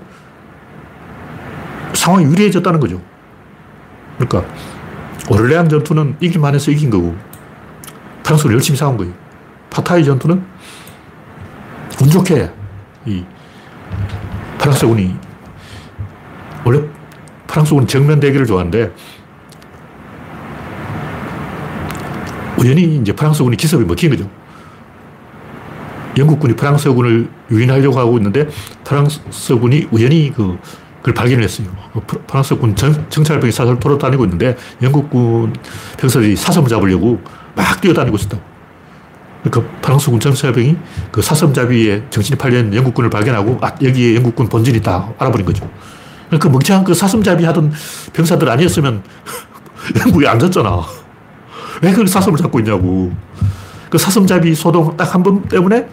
상황이 1.93 2.25
유리해졌다는 2.25 2.79
거죠. 2.79 2.99
그러니까 4.17 4.51
오를레앙 5.29 5.69
전투는 5.69 6.17
이길만 6.19 6.55
해서 6.55 6.71
이긴 6.71 6.89
거고 6.89 7.15
프랑스가 8.23 8.53
열심히 8.53 8.77
싸운 8.77 8.97
거예요. 8.97 9.13
파타이 9.69 10.03
전투는 10.03 10.43
운 12.01 12.09
좋게 12.09 12.49
이 13.05 13.23
프랑스군이 14.57 15.15
원래 16.65 16.81
프랑스군은 17.47 17.87
정면 17.87 18.19
대결을 18.19 18.45
좋아하는데 18.45 18.91
우연히 22.61 22.97
이제 22.97 23.11
프랑스군이 23.11 23.57
기습이 23.57 23.83
먹힌 23.85 24.11
거죠. 24.11 24.29
영국군이 26.17 26.55
프랑스군을 26.55 27.27
유인하려고 27.49 27.97
하고 27.97 28.17
있는데 28.17 28.47
프랑스군이 28.83 29.87
우연히 29.91 30.31
그 30.35 30.57
그걸 30.97 31.15
발견했어요. 31.15 31.67
프랑스군 32.27 32.75
정찰병이 32.75 33.51
사설 33.51 33.79
돌아다니고 33.79 34.23
있는데 34.25 34.55
영국군 34.83 35.53
병사들이 35.97 36.35
사슴을 36.35 36.69
잡으려고 36.69 37.19
막 37.55 37.81
뛰어다니고 37.81 38.15
있었다고. 38.17 38.43
그러니까 39.43 39.79
프랑스군 39.81 40.19
정찰병이 40.19 40.77
그 41.11 41.23
사슴잡이에 41.23 42.03
정신이 42.11 42.37
팔려있는 42.37 42.75
영국군을 42.75 43.09
발견하고 43.09 43.57
아, 43.61 43.73
여기에 43.81 44.15
영국군 44.17 44.47
본진이 44.47 44.77
있다 44.77 45.11
알아버린 45.17 45.43
거죠. 45.43 45.67
그러니까 46.27 46.49
멍청한 46.49 46.83
그 46.83 46.93
사슴잡이 46.93 47.43
하던 47.45 47.73
병사들 48.13 48.47
아니었으면 48.47 49.01
영국이 50.05 50.27
안 50.27 50.37
졌잖아. 50.37 51.00
왜그 51.81 52.05
사슴을 52.07 52.37
잡고 52.37 52.59
있냐고. 52.59 53.11
그 53.89 53.97
사슴잡이 53.97 54.55
소동 54.55 54.95
딱 54.95 55.13
한 55.15 55.23
번 55.23 55.41
때문에 55.43 55.87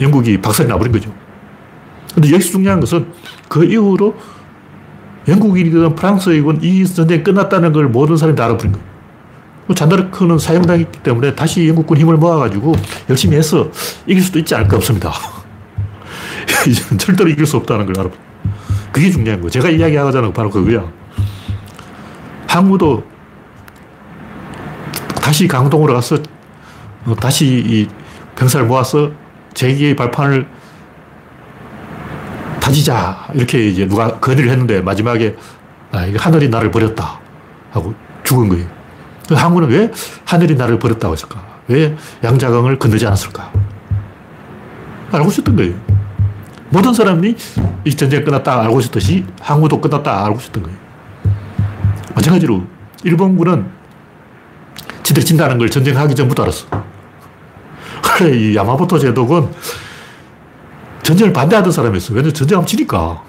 영국이 0.00 0.40
박살이 0.40 0.68
나버린 0.68 0.92
거죠. 0.92 1.12
근데 2.14 2.30
여기서 2.32 2.52
중요한 2.52 2.80
것은 2.80 3.06
그 3.48 3.64
이후로 3.64 4.14
영국이든 5.28 5.94
프랑스이건 5.94 6.60
이 6.62 6.84
전쟁이 6.86 7.22
끝났다는 7.22 7.72
걸 7.72 7.88
모든 7.88 8.16
사람이 8.16 8.36
다 8.36 8.44
알아버린 8.46 8.72
거예요. 8.72 8.90
잔다르크는 9.74 10.38
사형당했기 10.38 11.00
때문에 11.00 11.34
다시 11.34 11.68
영국군 11.68 11.98
힘을 11.98 12.16
모아가지고 12.16 12.74
열심히 13.08 13.36
해서 13.36 13.70
이길 14.06 14.22
수도 14.22 14.38
있지 14.40 14.54
않을까 14.54 14.76
없습니다. 14.76 15.12
이제는 16.66 16.98
절대로 16.98 17.28
이길 17.30 17.46
수 17.46 17.56
없다는 17.56 17.86
걸 17.86 18.00
알아. 18.00 18.10
그게 18.90 19.10
중요한 19.10 19.40
거예요. 19.40 19.50
제가 19.50 19.70
이야기하자는 19.70 20.32
바로 20.32 20.50
그거야. 20.50 20.84
항우도 22.48 23.04
다시 25.30 25.46
강동으로 25.46 25.94
가서 25.94 26.16
어, 27.06 27.14
다시 27.14 27.46
이 27.46 27.88
병사를 28.34 28.66
모아서 28.66 29.12
재기의 29.54 29.94
발판을 29.94 30.44
다지자. 32.60 33.28
이렇게 33.34 33.68
이제 33.68 33.86
누가 33.86 34.18
건의를 34.18 34.50
했는데 34.50 34.80
마지막에 34.80 35.36
아, 35.92 36.04
하늘이 36.16 36.48
나를 36.48 36.72
버렸다. 36.72 37.20
하고 37.70 37.94
죽은 38.24 38.48
거예요. 38.48 38.66
그 39.28 39.34
항구는 39.34 39.68
왜 39.68 39.92
하늘이 40.24 40.56
나를 40.56 40.80
버렸다고 40.80 41.12
했을까? 41.14 41.40
왜 41.68 41.96
양자강을 42.24 42.80
건너지 42.80 43.06
않았을까? 43.06 43.52
알고 45.12 45.28
있었던 45.28 45.54
거예요. 45.54 45.74
모든 46.70 46.92
사람이 46.92 47.36
이 47.84 47.94
전쟁이 47.94 48.24
끝났다 48.24 48.62
알고 48.62 48.80
있었듯이 48.80 49.24
항구도 49.40 49.80
끝났다 49.80 50.24
알고 50.24 50.40
있었던 50.40 50.64
거예요. 50.64 50.76
마찬가지로 52.16 52.64
일본군은 53.04 53.79
지들이 55.10 55.26
진다는 55.26 55.58
걸 55.58 55.68
전쟁하기 55.68 56.14
전부터 56.14 56.44
알았어. 56.44 56.66
그래, 58.02 58.36
이 58.36 58.54
야마모토 58.54 58.96
제독은 58.96 59.50
전쟁을 61.02 61.32
반대하던 61.32 61.72
사람이었어. 61.72 62.14
왜냐면 62.14 62.32
전쟁하면 62.32 62.66
지니까. 62.66 63.20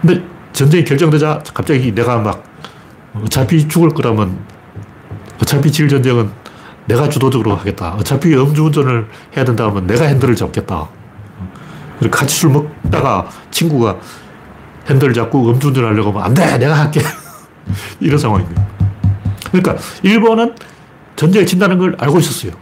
근데 0.00 0.20
전쟁이 0.52 0.84
결정되자 0.84 1.42
갑자기 1.54 1.94
내가 1.94 2.18
막 2.18 2.42
어차피 3.22 3.68
죽을 3.68 3.90
거라면 3.90 4.36
어차피 5.40 5.70
질 5.70 5.88
전쟁은 5.88 6.30
내가 6.86 7.08
주도적으로 7.08 7.54
하겠다. 7.54 7.94
어차피 7.94 8.34
음주운전을 8.34 9.06
해야 9.36 9.44
된다 9.44 9.70
면 9.70 9.86
내가 9.86 10.06
핸들을 10.06 10.34
잡겠다. 10.34 10.88
그리고 12.00 12.16
같이 12.16 12.34
술 12.34 12.50
먹다가 12.50 13.28
친구가 13.52 13.96
핸들을 14.88 15.14
잡고 15.14 15.50
음주운전 15.50 15.84
하려고 15.84 16.10
하면 16.10 16.24
안 16.24 16.34
돼! 16.34 16.58
내가 16.58 16.74
할게. 16.80 17.00
이런 18.00 18.20
거예요. 18.20 18.73
그러니까 19.54 19.76
일본은 20.02 20.54
전쟁에 21.14 21.44
진다는 21.44 21.78
걸 21.78 21.94
알고 21.98 22.18
있었어요. 22.18 22.52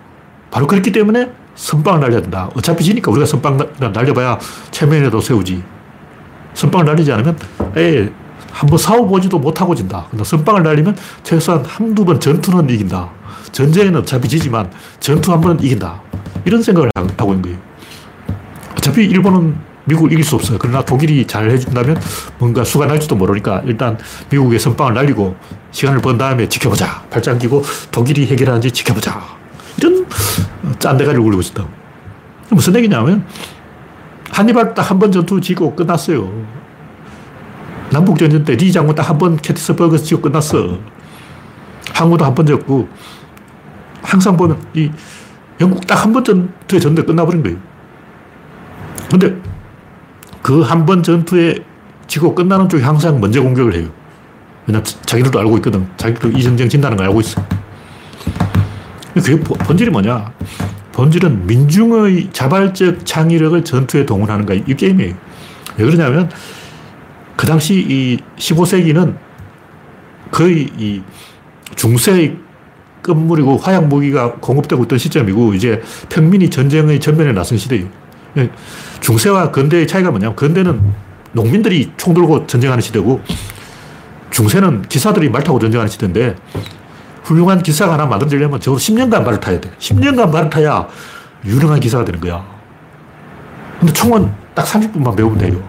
바로 0.51 0.67
그렇기 0.67 0.93
때문에 0.93 1.31
선빵을 1.55 2.01
날려야 2.01 2.21
된다. 2.21 2.51
어차피 2.55 2.85
지니까 2.85 3.11
우리가 3.11 3.25
선빵 3.25 3.59
날려봐야 3.79 4.39
체면이라도 4.71 5.21
세우지. 5.21 5.63
선빵을 6.53 6.85
날리지 6.85 7.11
않으면, 7.13 7.39
에 7.77 8.11
한번 8.51 8.79
싸워보지도 8.79 9.39
못하고 9.39 9.75
진다. 9.75 10.07
근데 10.11 10.23
선빵을 10.23 10.63
날리면 10.63 10.97
최소한 11.23 11.65
한두 11.65 12.05
번 12.05 12.21
전투는 12.21 12.69
이긴다. 12.69 13.09
전쟁에는 13.53 14.01
어차피 14.01 14.29
지지만 14.29 14.71
전투 15.01 15.33
한 15.33 15.41
번은 15.41 15.63
이긴다. 15.63 16.03
이런 16.45 16.63
생각을 16.63 16.91
하고 16.95 17.33
있는 17.33 17.43
거예요. 17.43 17.59
어차피 18.77 19.05
일본은 19.05 19.57
미국을 19.85 20.13
이길 20.13 20.25
수 20.25 20.35
없어요. 20.35 20.59
그러나 20.61 20.85
독일이 20.85 21.27
잘 21.27 21.51
해준다면 21.51 21.99
뭔가 22.39 22.65
수가 22.65 22.85
날지도 22.87 23.17
모르니까 23.17 23.63
일단 23.65 23.99
미국의 24.31 24.59
선빵을 24.59 24.93
날리고 24.95 25.35
시간을 25.73 26.01
번 26.01 26.17
다음에 26.19 26.49
지켜보자. 26.49 27.03
발장 27.11 27.39
끼고 27.39 27.63
독일이 27.91 28.27
해결하는지 28.27 28.71
지켜보자. 28.71 29.21
이런 29.79 30.07
짠데가리를 30.79 31.23
굴리고 31.23 31.41
있었다. 31.41 31.67
무슨 32.51 32.75
얘기냐면 32.77 33.25
한니발 34.31 34.75
딱 34.75 34.91
한 34.91 34.99
번 34.99 35.11
전투 35.13 35.41
지고 35.41 35.75
끝났어요. 35.75 36.31
남북전쟁 37.91 38.45
때 38.45 38.55
리 38.55 38.71
장군 38.73 38.95
딱 38.95 39.09
한 39.11 39.19
번 39.19 39.37
캐티스버그 39.37 39.99
지고 39.99 40.23
끝났어. 40.23 40.79
항구도 41.95 42.25
한 42.25 42.35
번 42.35 42.47
졌고 42.47 42.89
항상 44.03 44.37
보면 44.37 44.59
이 44.75 44.91
영국 45.61 45.87
딱 45.87 46.05
한 46.05 46.13
번 46.13 46.25
전투에 46.25 46.79
졌는데 46.81 47.03
끝나버린 47.05 47.43
거예요. 47.43 47.59
근데 49.11 49.35
그 50.43 50.63
한 50.63 50.85
번 50.87 51.03
전투에 51.03 51.57
지고 52.07 52.35
끝나는 52.35 52.69
쪽이 52.69 52.83
항상 52.83 53.21
먼저 53.21 53.41
공격을 53.43 53.75
해요. 53.75 53.89
왜냐면 54.67 54.85
자기들도 54.85 55.39
알고 55.39 55.57
있거든. 55.59 55.87
자기도 55.97 56.29
이 56.29 56.43
전쟁 56.43 56.69
진다는 56.69 56.97
걸 56.97 57.07
알고 57.07 57.21
있어. 57.21 57.45
그게 59.15 59.39
본질이 59.41 59.91
뭐냐? 59.91 60.33
본질은 60.93 61.47
민중의 61.47 62.31
자발적 62.33 63.05
창의력을 63.05 63.65
전투에 63.65 64.07
동원하는 64.07 64.47
거야. 64.47 64.61
이 64.67 64.75
게임이에요. 64.75 65.15
왜 65.77 65.85
그러냐면, 65.85 66.31
그 67.37 67.47
당시 67.47 67.75
이 67.75 68.19
15세기는 68.39 69.17
거의 70.31 70.69
이 70.79 71.03
중세의 71.75 72.37
끝물이고 73.03 73.57
화약 73.57 73.89
무기가 73.89 74.35
공급되고 74.35 74.85
있던 74.85 74.99
시점이고, 74.99 75.55
이제 75.55 75.83
평민이 76.09 76.51
전쟁의 76.51 77.01
전면에 77.01 77.33
나선 77.33 77.59
시대예요. 77.59 77.87
중세와 79.01 79.51
근대의 79.51 79.87
차이가 79.87 80.11
뭐냐면, 80.11 80.37
근대는 80.37 80.81
농민들이 81.33 81.91
총 81.97 82.15
들고 82.15 82.47
전쟁하는 82.47 82.83
시대고, 82.83 83.21
중세는 84.33 84.83
기사들이 84.83 85.29
말 85.29 85.45
타고 85.45 85.59
전쟁하는 85.59 85.89
시대인데, 85.89 86.35
훌륭한 87.23 87.63
기사가 87.63 87.93
하나 87.93 88.07
만들려면 88.07 88.61
적어도 88.61 88.81
10년간 88.81 89.23
말을 89.23 89.39
타야 89.39 89.61
돼. 89.61 89.71
10년간 89.79 90.31
말을 90.31 90.51
타야 90.51 90.89
유능한 91.45 91.79
기사가 91.81 92.05
되는 92.05 92.21
거야. 92.21 92.45
근데 93.79 93.93
총은 93.93 94.33
딱 94.55 94.67
30분만 94.67 95.17
배우면 95.17 95.39
돼요. 95.39 95.63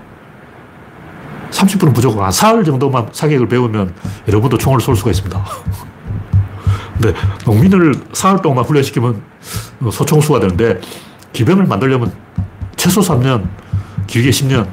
30분은 1.52 1.94
부족한 1.94 2.24
한 2.24 2.32
사흘 2.32 2.64
정도만 2.64 3.10
사격을 3.12 3.48
배우면 3.48 3.94
여러분도 4.28 4.58
총을 4.58 4.82
쏠 4.82 4.96
수가 4.96 5.12
있습니다. 5.12 5.46
근데 7.00 7.14
농민을 7.46 7.94
사흘 8.14 8.42
동안 8.42 8.64
훈련시키면 8.66 9.22
소총수가 9.92 10.40
되는데 10.40 10.80
기병을 11.34 11.66
만들려면 11.66 12.12
최소 12.76 13.02
3년, 13.02 13.48
길게 14.08 14.30
10년 14.30 14.68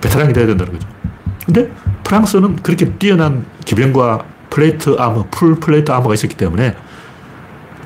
베테랑이 0.00 0.32
돼야 0.32 0.46
된다는 0.46 0.72
거죠. 0.72 0.88
근데 1.46 1.70
프랑스는 2.04 2.56
그렇게 2.56 2.90
뛰어난 2.98 3.44
기병과 3.64 4.24
plate 4.50 4.96
armor, 4.98 5.24
full 5.30 5.54
plate 5.56 5.90
armor가 5.90 6.14
있었기 6.14 6.36
때문에 6.36 6.74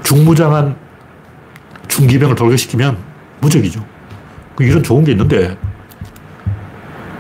중무장한 0.03 0.77
중기병을 1.89 2.35
돌격시키면 2.35 2.97
무적이죠. 3.41 3.85
그 4.57 4.65
이런 4.65 4.83
좋은 4.83 5.05
게 5.05 5.13
있는데 5.13 5.57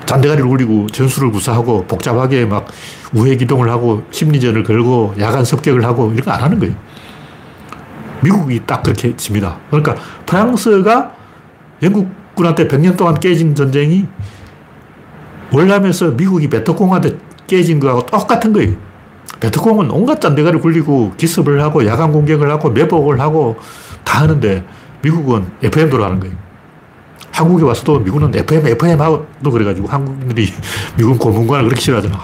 잔대가리를 0.07 0.49
굴리고 0.49 0.87
전술을 0.89 1.31
구사하고 1.33 1.85
복잡하게 1.87 2.47
막 2.47 2.67
우회 3.13 3.37
기동을 3.37 3.69
하고 3.71 4.05
심리전을 4.11 4.63
걸고 4.63 5.15
야간 5.19 5.45
습격을 5.45 5.85
하고 5.85 6.13
이런 6.13 6.25
거 6.25 6.31
안 6.33 6.43
하는 6.43 6.59
거예요. 6.59 6.75
미국이 8.23 8.61
딱 8.67 8.83
그렇게 8.83 9.15
집니다. 9.17 9.59
그러니까 9.71 9.95
프랑스가 10.25 11.13
영국군한테 11.83 12.69
100년 12.69 12.97
동안 12.97 13.19
깨진 13.21 13.55
전쟁이 13.55 14.07
월남에서 15.53 16.13
미국이 16.13 16.49
베트콩한테 16.49 17.17
깨진 17.47 17.81
거하고 17.81 18.05
똑같은 18.07 18.53
거예요. 18.53 18.75
베트콩은 19.41 19.91
온갖 19.91 20.21
짠대가리 20.21 20.59
굴리고 20.61 21.13
기습을 21.17 21.61
하고 21.63 21.87
야간 21.87 22.13
공격을 22.13 22.51
하고 22.51 22.71
매복을 22.71 23.21
하고 23.21 23.57
다 24.05 24.23
하는데 24.23 24.65
미국은 25.03 25.47
FM도로 25.63 26.05
하는 26.05 26.21
거예요. 26.21 26.35
한국에 27.33 27.65
와서도 27.65 28.01
미국은 28.01 28.35
FM, 28.35 28.67
FM 28.67 29.01
하고 29.01 29.27
그래가지고 29.43 29.89
한국인들이 29.89 30.49
미국 30.97 31.19
고문관을 31.19 31.65
그렇게 31.65 31.81
싫어하잖아. 31.81 32.19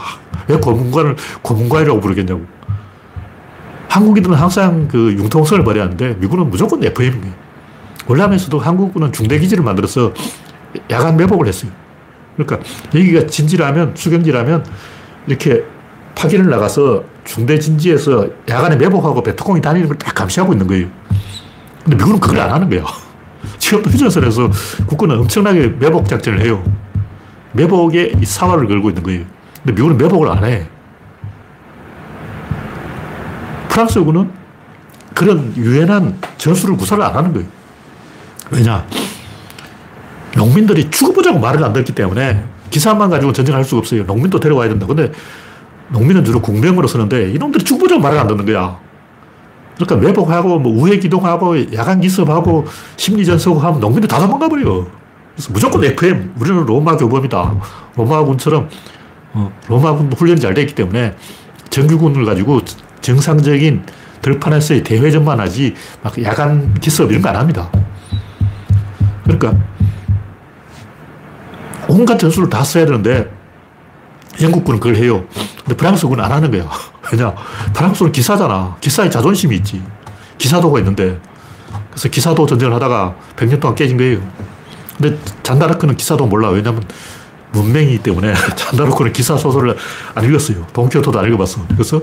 왜 0.48 0.56
고문관을 0.56 1.16
고문관이라고 1.42 2.00
부르겠냐고. 2.00 2.42
한국인들은 3.88 4.34
항상 4.36 4.88
그 4.88 5.12
융통성을 5.12 5.62
발휘하는데 5.64 6.16
미국은 6.18 6.48
무조건 6.48 6.82
FM이에요. 6.82 7.34
월남에서도 8.06 8.58
한국군은 8.58 9.12
중대기지를 9.12 9.62
만들어서 9.62 10.14
야간 10.90 11.16
매복을 11.18 11.46
했어요. 11.46 11.70
그러니까 12.36 12.58
여기가 12.94 13.26
진지라면, 13.26 13.94
수경지라면 13.96 14.64
이렇게 15.26 15.64
파견을 16.14 16.48
나가서 16.50 17.04
중대 17.24 17.58
진지에서 17.58 18.28
야간에 18.48 18.76
매복하고 18.76 19.22
베트콩이 19.22 19.60
다니는 19.60 19.88
걸 19.88 19.96
딱 19.98 20.14
감시하고 20.14 20.52
있는 20.52 20.66
거예요. 20.66 20.88
근데 21.84 21.96
미국은 21.96 22.20
그걸 22.20 22.40
안 22.40 22.50
하는 22.50 22.68
거예요. 22.68 22.84
지금도 23.58 23.90
휴전선에서 23.90 24.50
국군은 24.86 25.18
엄청나게 25.20 25.68
매복 25.78 26.08
작전을 26.08 26.40
해요. 26.40 26.62
매복에 27.52 28.12
이 28.20 28.24
사활을 28.24 28.66
걸고 28.66 28.90
있는 28.90 29.02
거예요. 29.02 29.24
근데 29.62 29.72
미국은 29.74 29.96
매복을 29.98 30.28
안 30.28 30.44
해. 30.44 30.66
프랑스군은 33.68 34.30
그런 35.14 35.54
유연한 35.56 36.18
전술을 36.38 36.76
구사를 36.76 37.02
안 37.02 37.14
하는 37.14 37.32
거예요. 37.32 37.48
왜냐? 38.50 38.86
농민들이 40.36 40.90
죽어보자고 40.90 41.38
말을 41.38 41.62
안 41.64 41.72
듣기 41.72 41.92
때문에 41.92 42.44
기사만 42.70 43.10
가지고 43.10 43.32
전쟁할 43.32 43.64
수가 43.64 43.80
없어요. 43.80 44.04
농민도 44.04 44.40
데려와야 44.40 44.68
된다. 44.68 44.86
근데 44.86 45.12
농민은 45.90 46.24
주로 46.24 46.40
궁병으로 46.40 46.88
쓰는데 46.88 47.32
이놈들이 47.32 47.64
죽어보자고 47.64 48.00
말을 48.00 48.18
안 48.18 48.26
듣는 48.26 48.46
거야. 48.46 48.78
그러니까 49.76 50.06
매복하고 50.06 50.58
뭐 50.58 50.72
우회 50.82 50.98
기동하고 50.98 51.72
야간 51.74 52.00
기습하고 52.00 52.66
심리전서고 52.96 53.58
하면 53.60 53.80
농민들 53.80 54.08
다 54.08 54.18
도망가 54.20 54.48
버려. 54.48 54.86
그래서 55.34 55.52
무조건 55.52 55.84
FM. 55.84 56.32
우리는 56.38 56.64
로마 56.64 56.96
교범이다. 56.96 57.54
로마군처럼 57.96 58.68
어, 59.34 59.52
로마군 59.68 60.12
훈련이 60.12 60.40
잘 60.40 60.54
되기 60.54 60.74
때문에 60.74 61.14
정규군을 61.70 62.24
가지고 62.24 62.60
정상적인 63.00 63.82
들판에서의 64.20 64.84
대회전만 64.84 65.40
하지 65.40 65.74
막 66.02 66.22
야간 66.22 66.74
기습 66.74 67.10
이런 67.10 67.22
거 67.22 67.28
안 67.30 67.36
합니다. 67.36 67.70
그러니까 69.24 69.54
온갖 71.92 72.18
전술을 72.18 72.48
다 72.48 72.64
써야 72.64 72.86
되는데 72.86 73.30
영국군은 74.40 74.80
그걸 74.80 74.96
해요. 74.96 75.24
근데 75.58 75.76
프랑스군은 75.76 76.24
안 76.24 76.32
하는 76.32 76.50
거야. 76.50 76.68
왜냐? 77.12 77.34
프랑스는 77.74 78.12
기사잖아. 78.12 78.76
기사에 78.80 79.10
자존심이 79.10 79.56
있지. 79.56 79.82
기사도가 80.38 80.78
있는데. 80.78 81.20
그래서 81.90 82.08
기사도 82.08 82.46
전쟁을 82.46 82.74
하다가 82.74 83.14
100년 83.36 83.60
동안 83.60 83.74
깨진 83.74 83.98
거예요. 83.98 84.20
근데 84.96 85.18
잔다르크는 85.42 85.96
기사도 85.96 86.26
몰라. 86.26 86.48
왜냐면 86.48 86.82
문맹이기 87.52 87.98
때문에 88.02 88.32
잔다르크는 88.56 89.12
기사 89.12 89.36
소설을 89.36 89.76
안 90.14 90.24
읽었어요. 90.24 90.66
돈키호테도 90.72 91.18
안 91.18 91.26
읽어봤어. 91.28 91.66
그래서 91.68 92.00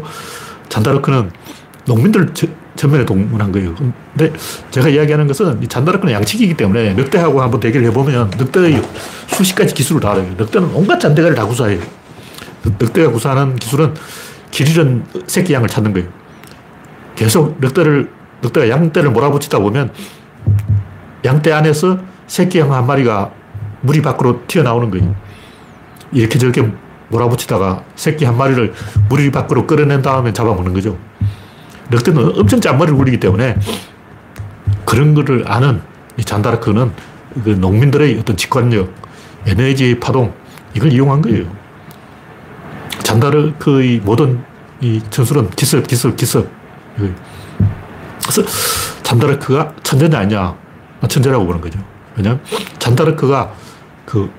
잔다르크는 0.70 1.32
농민들 1.86 2.34
전면에 2.76 3.06
동원한 3.06 3.52
거예요. 3.52 3.76
근데 3.76 4.32
제가 4.72 4.90
이야기하는 4.90 5.28
것은 5.28 5.62
이 5.64 5.68
잔다르크는 5.68 6.14
양측이기 6.14 6.56
때문에 6.56 6.94
늑대하고 6.94 7.42
한번 7.42 7.60
대결을 7.60 7.88
해보면 7.88 8.32
늑대의 8.38 8.82
수십 9.28 9.56
가지 9.56 9.74
기술을 9.74 10.02
다 10.02 10.12
알아요. 10.12 10.34
늑대는 10.38 10.70
온갖 10.74 11.00
잔대가를 11.00 11.36
다 11.36 11.46
구사해요. 11.46 11.80
늑대가 12.64 13.12
구사하는 13.12 13.56
기술은 13.56 13.94
길 14.52 14.68
잃은 14.70 15.04
새끼 15.28 15.54
양을 15.54 15.68
찾는 15.68 15.94
거예요. 15.94 16.08
계속 17.16 17.60
늑대를, 17.60 18.10
늑대가 18.42 18.70
양떼를 18.70 19.12
몰아붙이다 19.12 19.60
보면 19.60 19.92
양떼 21.26 21.52
안에서 21.52 22.00
새끼 22.28 22.60
양 22.60 22.72
한 22.72 22.86
마리가 22.88 23.32
무리 23.82 24.02
밖으로 24.02 24.42
튀어나오는 24.48 24.90
거예요. 24.92 25.16
이렇게 26.12 26.38
저렇게 26.40 26.66
몰아붙이다가 27.10 27.84
새끼 27.96 28.26
한 28.26 28.38
마리를 28.38 28.74
무리 29.10 29.32
밖으로 29.32 29.68
끌어낸 29.68 30.02
다음에 30.02 30.32
잡아먹는 30.32 30.74
거죠. 30.74 30.98
늑대는 31.90 32.40
엄청 32.40 32.62
짠머리를 32.62 32.98
굴리기 32.98 33.20
때문에 33.20 33.58
그런 34.86 35.14
거를 35.14 35.44
아는 35.48 35.82
이 36.18 36.24
잔다르크는 36.24 36.92
그 37.44 37.50
농민들의 37.50 38.20
어떤 38.20 38.36
직관력, 38.36 38.94
에너지 39.46 40.00
파동, 40.00 40.34
이걸 40.74 40.92
이용한 40.92 41.22
거예요. 41.22 41.46
잔다르크의 43.04 44.02
모든 44.04 44.44
이 44.82 45.02
전술은 45.10 45.50
기습, 45.52 45.88
기습, 45.88 46.16
기습. 46.16 46.50
그래서 46.96 48.44
잔다르크가 49.04 49.74
천재냐 49.84 50.20
아니냐. 50.20 50.56
천재라고 51.08 51.46
보는 51.46 51.62
거죠. 51.62 51.80
왜냐면 52.16 52.42
잔다르크가 52.78 53.54
그 54.06 54.30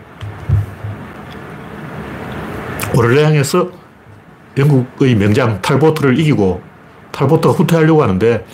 오를레항에서 2.94 3.70
영국의 4.58 5.14
명장 5.14 5.60
탈보트를 5.62 6.18
이기고 6.18 6.60
탈보트가 7.12 7.54
후퇴하려고 7.54 8.02
하는데 8.02 8.44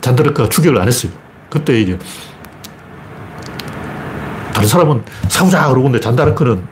잔다르크가 0.00 0.48
추격을 0.48 0.80
안 0.80 0.88
했어요. 0.88 1.12
그때 1.48 1.80
이제 1.80 1.98
다른 4.54 4.68
사람은 4.68 5.02
싸우자 5.28 5.68
그러고 5.68 5.86
있는데 5.88 6.00
잔다르크는 6.00 6.62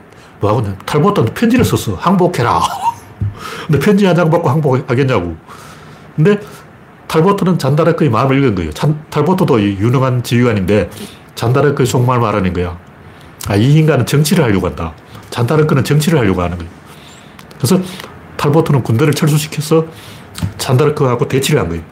뭐하고 0.40 0.76
탈보트한테 0.84 1.34
편지를 1.34 1.64
썼어. 1.64 1.96
항복해라. 1.96 2.60
근데 3.66 3.78
편지 3.78 4.06
한 4.06 4.14
장 4.16 4.30
받고 4.30 4.48
항복하겠냐고. 4.48 5.36
근데 6.16 6.38
탈보트는 7.06 7.58
잔다르크의 7.58 8.10
마음을 8.10 8.38
읽은 8.38 8.54
거예요. 8.54 8.72
잔, 8.72 9.02
탈보트도 9.10 9.60
유능한 9.62 10.22
지휘관인데 10.22 10.90
잔다르크의 11.34 11.86
속마음을 11.86 12.28
알아낸 12.28 12.52
거야. 12.52 12.78
아, 13.48 13.56
이 13.56 13.74
인간은 13.74 14.04
정치를 14.06 14.44
하려고 14.44 14.66
한다. 14.66 14.92
잔다르크는 15.30 15.84
정치를 15.84 16.18
하려고 16.18 16.42
하는 16.42 16.58
거예요. 16.58 16.70
그래서 17.56 17.80
탈보트는 18.36 18.82
군대를 18.82 19.14
철수시켜서 19.14 19.86
잔다르크하고 20.58 21.28
대치를 21.28 21.60
한 21.60 21.68
거예요. 21.68 21.82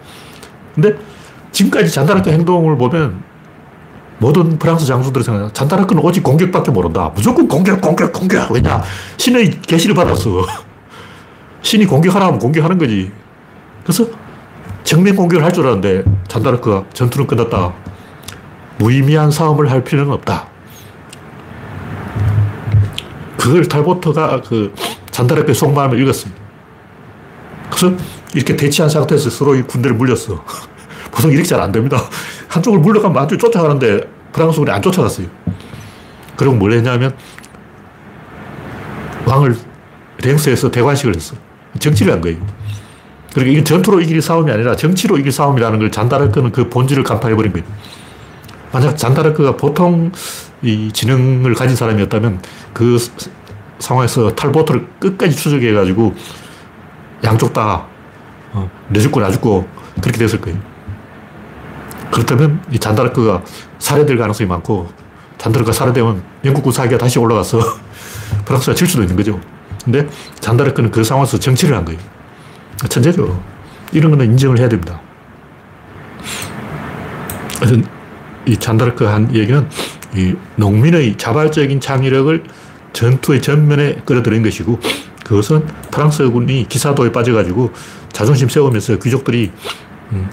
근데 0.74 0.94
지금까지 1.52 1.90
잔다르크 1.90 2.30
행동을 2.30 2.76
보면 2.76 3.22
모든 4.18 4.58
프랑스 4.58 4.86
장수들이 4.86 5.24
생각해 5.24 5.52
잔다르크는 5.52 6.02
오직 6.02 6.22
공격밖에 6.22 6.70
모른다. 6.70 7.10
무조건 7.14 7.46
공격, 7.48 7.80
공격, 7.80 8.12
공격. 8.12 8.50
왜냐? 8.50 8.82
신의 9.16 9.60
계시를 9.62 9.94
받았어. 9.94 10.46
신이 11.62 11.86
공격하라 11.86 12.30
면 12.30 12.38
공격하는 12.38 12.78
거지. 12.78 13.10
그래서 13.82 14.06
정면 14.84 15.16
공격을 15.16 15.44
할 15.44 15.52
줄 15.52 15.64
알았는데 15.66 16.04
잔다르크가 16.28 16.84
전투는 16.92 17.26
끝났다. 17.26 17.72
무의미한 18.78 19.30
싸움을 19.30 19.70
할 19.70 19.82
필요는 19.82 20.12
없다. 20.12 20.46
그걸 23.36 23.66
탈보트가 23.66 24.42
그 24.42 24.74
잔다르크의 25.10 25.54
속마음을 25.54 25.98
읽었습니다. 26.00 26.40
그래서 27.70 27.96
이렇게 28.34 28.56
대치한 28.56 28.88
상태에서 28.90 29.30
서로 29.30 29.54
이 29.54 29.62
군대를 29.62 29.96
물렸어. 29.96 30.44
보통 31.10 31.30
이렇게 31.30 31.46
잘 31.46 31.60
안 31.60 31.72
됩니다. 31.72 32.02
한쪽을 32.48 32.78
물러가면 32.80 33.22
한쪽 33.22 33.38
쫓아가는데 33.38 34.00
프랑스군이 34.32 34.70
안 34.70 34.82
쫓아갔어요. 34.82 35.26
그리고 36.36 36.54
뭘 36.54 36.72
했냐면 36.72 37.14
왕을 39.24 39.56
랭스에서 40.22 40.70
대관식을 40.70 41.14
했어. 41.14 41.34
정치를 41.78 42.12
한 42.12 42.20
거예요. 42.20 42.38
그러니까 43.32 43.52
이게 43.52 43.64
전투로 43.64 44.00
이길 44.00 44.22
싸움이 44.22 44.50
아니라 44.50 44.76
정치로 44.76 45.18
이길 45.18 45.32
싸움이라는 45.32 45.78
걸 45.78 45.90
잔다르크는 45.90 46.52
그 46.52 46.68
본질을 46.68 47.02
간파해버린 47.04 47.52
거예요. 47.52 47.66
만약 48.72 48.96
잔다르크가 48.96 49.56
보통 49.56 50.12
이 50.62 50.90
지능을 50.92 51.54
가진 51.54 51.76
사람이었다면 51.76 52.40
그 52.72 52.98
상황에서 53.78 54.34
탈보트를 54.34 54.86
끝까지 54.98 55.36
추적해가지고 55.36 56.14
양쪽 57.24 57.52
다 57.52 57.86
어, 58.56 58.70
내 58.88 58.98
죽고 59.00 59.20
나 59.20 59.30
죽고 59.30 59.68
그렇게 60.00 60.18
됐을 60.18 60.40
거예요. 60.40 60.58
그렇다면 62.10 62.62
이 62.70 62.78
잔다르크가 62.78 63.42
살해될 63.78 64.16
가능성이 64.16 64.48
많고 64.48 64.88
잔다르크가 65.36 65.72
살해되면 65.72 66.22
영국군 66.44 66.72
사기가 66.72 66.96
다시 66.96 67.18
올라가서 67.18 67.60
프랑스가 68.46 68.74
질 68.74 68.86
수도 68.86 69.02
있는 69.02 69.14
거죠. 69.14 69.38
근데 69.84 70.08
잔다르크는 70.40 70.90
그 70.90 71.04
상황에서 71.04 71.38
정치를 71.38 71.76
한 71.76 71.84
거예요. 71.84 72.00
천재죠. 72.88 73.42
이런 73.92 74.10
거는 74.10 74.26
인정을 74.26 74.58
해야 74.58 74.68
됩니다. 74.68 75.00
그래서 77.58 77.76
이 78.46 78.56
잔다르크 78.56 79.04
한 79.04 79.34
얘기는 79.34 79.68
이 80.14 80.34
농민의 80.56 81.18
자발적인 81.18 81.80
창의력을 81.80 82.44
전투의 82.94 83.42
전면에 83.42 83.96
끌어들인 84.06 84.42
것이고 84.42 84.80
그것은 85.24 85.66
프랑스군이 85.90 86.68
기사도에 86.68 87.12
빠져가지고 87.12 87.72
자존심 88.16 88.48
세우면서 88.48 88.96
귀족들이 88.96 89.52
음, 90.12 90.30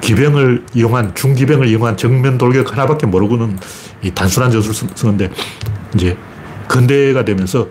기병을 0.00 0.64
이용한 0.72 1.14
중기병을 1.14 1.66
이용한 1.66 1.98
정면 1.98 2.38
돌격 2.38 2.72
하나밖에 2.72 3.06
모르고는 3.06 3.58
이 4.00 4.10
단순한 4.10 4.50
전술을 4.50 4.74
쓰는데 4.94 5.28
이제 5.94 6.16
근대가 6.68 7.26
되면서 7.26 7.68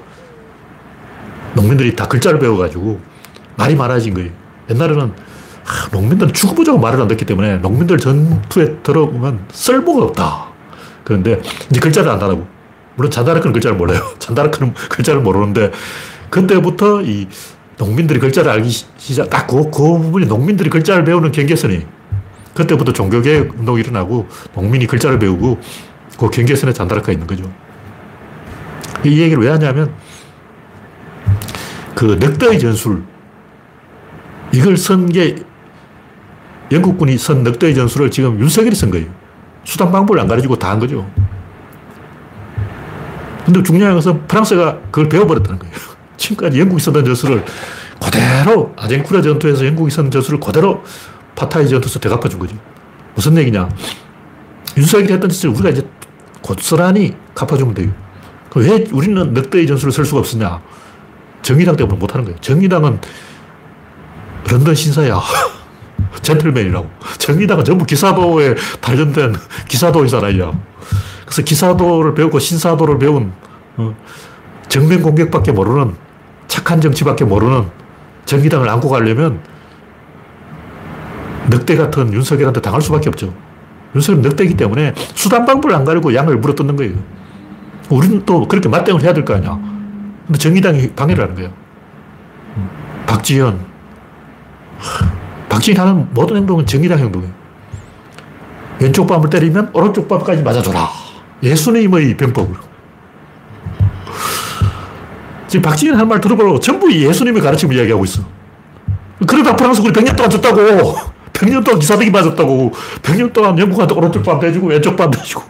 농민들이 1.55 1.95
다 1.95 2.08
글자를 2.08 2.38
배워가지고 2.38 2.99
말이 3.55 3.76
많아진 3.76 4.14
거예요. 4.14 4.30
옛날에는 4.70 5.01
아, 5.66 5.89
농민들은 5.91 6.34
죽어보자고 6.34 6.78
말을 6.78 7.01
안 7.01 7.08
듣기 7.08 7.26
때문에 7.26 7.58
농민들 7.58 7.97
전투에 7.97 8.76
들어보면 8.84 9.47
쓸모가 9.51 10.05
없다. 10.05 10.49
그런데 11.03 11.41
이제 11.72 11.80
글자를 11.80 12.12
안다고. 12.12 12.45
물론 12.95 13.10
잔다르크는 13.10 13.53
글자를 13.53 13.76
몰라요. 13.76 14.01
잔다르크는 14.20 14.76
글자를 14.88 15.22
모르는데 15.22 15.72
그때부터 16.30 17.01
이 17.01 17.28
농민들이 17.78 18.19
글자를 18.19 18.51
알기 18.51 18.69
시작, 18.97 19.30
딱 19.30 19.47
그, 19.47 19.63
그 19.69 19.69
부분이 19.69 20.25
농민들이 20.25 20.69
글자를 20.69 21.03
배우는 21.03 21.32
경계선이 21.32 21.86
그때부터 22.53 22.91
종교개혁 22.91 23.59
운동이 23.59 23.82
일어나고 23.82 24.28
농민이 24.55 24.88
글자를 24.88 25.19
배우고 25.19 25.59
그 26.17 26.30
경계선에 26.30 26.73
잔다르크가 26.73 27.11
있는 27.13 27.28
거죠. 27.28 27.43
이 29.03 29.21
얘기를 29.21 29.43
왜 29.43 29.49
하냐면 29.51 29.93
그 31.93 32.17
늑대의 32.19 32.59
전술 32.59 33.03
이걸 34.51 34.75
쓴 34.78 35.07
게 35.09 35.36
영국군이 36.71 37.17
쓴 37.17 37.43
늑대의 37.43 37.75
전술을 37.75 38.09
지금 38.11 38.39
윤석열이 38.39 38.75
쓴 38.75 38.89
거예요. 38.89 39.07
수단 39.63 39.91
방법을 39.91 40.19
안 40.19 40.28
가르치고 40.28 40.55
다 40.57 40.71
한 40.71 40.80
거죠. 40.80 41.07
근데 43.45 43.63
중요한 43.63 43.93
것은 43.95 44.28
프랑스가 44.28 44.80
그걸 44.91 45.07
배워버렸다는 45.07 45.59
거예요. 45.59 45.75
지금까지 46.18 46.59
영국이 46.59 46.82
쓰던 46.84 47.05
저수를 47.05 47.43
그대로 48.01 48.74
아젠쿠라 48.76 49.22
전투에서 49.22 49.65
영국이 49.65 49.91
쓰던 49.91 50.11
저수를 50.11 50.39
그대로 50.39 50.84
파타이 51.36 51.68
전투에서 51.68 51.99
되갚아준 51.99 52.39
거죠. 52.39 52.55
무슨 53.15 53.38
얘기냐. 53.38 53.70
윤석열이 54.78 55.13
했던 55.13 55.30
짓을 55.30 55.49
우리가 55.49 55.70
이제 55.70 55.88
고스란히 56.41 57.15
갚아주면 57.34 57.74
돼요. 57.74 57.91
왜 58.55 58.86
우리는 58.91 59.34
늑대의 59.34 59.68
전술을 59.68 59.91
쓸 59.91 60.05
수가 60.05 60.20
없었냐? 60.20 60.61
정의당 61.41 61.76
때문에 61.76 61.97
못하는 61.97 62.26
거예요. 62.26 62.39
정의당은 62.39 62.99
런던 64.49 64.76
신사야. 64.76 65.22
젠틀맨이라고. 66.22 66.89
정의당은 67.18 67.63
전부 67.65 67.86
기사도에 67.86 68.55
발전된 68.82 69.36
기사도의 69.68 70.09
사나이야. 70.09 70.51
그래서 71.26 71.41
기사도를 71.41 72.13
배우고 72.15 72.39
신사도를 72.39 72.97
배운 72.97 73.34
어, 73.78 73.95
정면 74.68 75.01
공격밖에 75.01 75.51
모르는 75.51 75.95
착한 76.58 76.82
정치밖에 76.82 77.24
모르는 77.24 77.66
정의당을 78.26 78.68
안고 78.68 78.89
가려면 78.89 79.39
늑대 81.51 81.76
같은 81.78 82.12
윤석열한테 82.12 82.62
당할 82.62 82.82
수밖에 82.82 83.10
없죠. 83.10 83.32
윤석열은 83.95 84.28
늑대이기 84.28 84.55
때문에 84.58 84.93
수단 85.14 85.45
방법을 85.45 85.76
안 85.76 85.86
가리고 85.86 86.16
양을 86.16 86.38
물어뜯는 86.38 86.76
거예요. 86.76 86.95
우리는 87.91 88.24
또 88.26 88.47
그렇게 88.47 88.68
맞대응을 88.70 89.03
해야 89.03 89.14
될 89.14 89.24
거 89.24 89.36
아니야. 89.36 89.58
근데 90.26 90.39
정의당이 90.39 90.93
방해를 90.93 91.24
하는 91.24 91.36
거예요. 91.36 91.51
박지현. 93.05 93.60
박지현 95.49 95.78
하는 95.80 96.08
모든 96.12 96.38
행동은 96.38 96.66
정의당 96.66 96.97
행동이에요. 96.97 97.32
왼쪽 98.80 99.05
밤을 99.05 99.30
때리면 99.30 99.70
오른쪽 99.74 100.08
밤까지 100.08 100.41
맞아줘라. 100.41 100.89
예수님의 101.43 102.18
병법으로. 102.18 102.60
지금 105.48 105.62
박지현 105.62 105.95
하는 105.95 106.08
말 106.08 106.20
들어보라고 106.20 106.60
전부 106.60 106.91
예수님의 106.91 107.41
가르침을 107.41 107.76
이야기하고 107.76 108.04
있어. 108.06 108.22
그러다 109.26 109.56
프랑스군이 109.56 109.93
100년 109.93 110.16
동안 110.16 110.30
졌다고. 110.30 110.95
100년 111.34 111.64
동안 111.64 111.80
기사대기 111.80 112.12
맞았다고. 112.12 112.74
100년 113.02 113.34
동안 113.34 113.58
영국한테 113.58 113.93
오른쪽 113.95 114.24
밤 114.24 114.39
대주고 114.39 114.68
왼쪽 114.68 114.95
밤 114.95 115.10
대주고. 115.10 115.43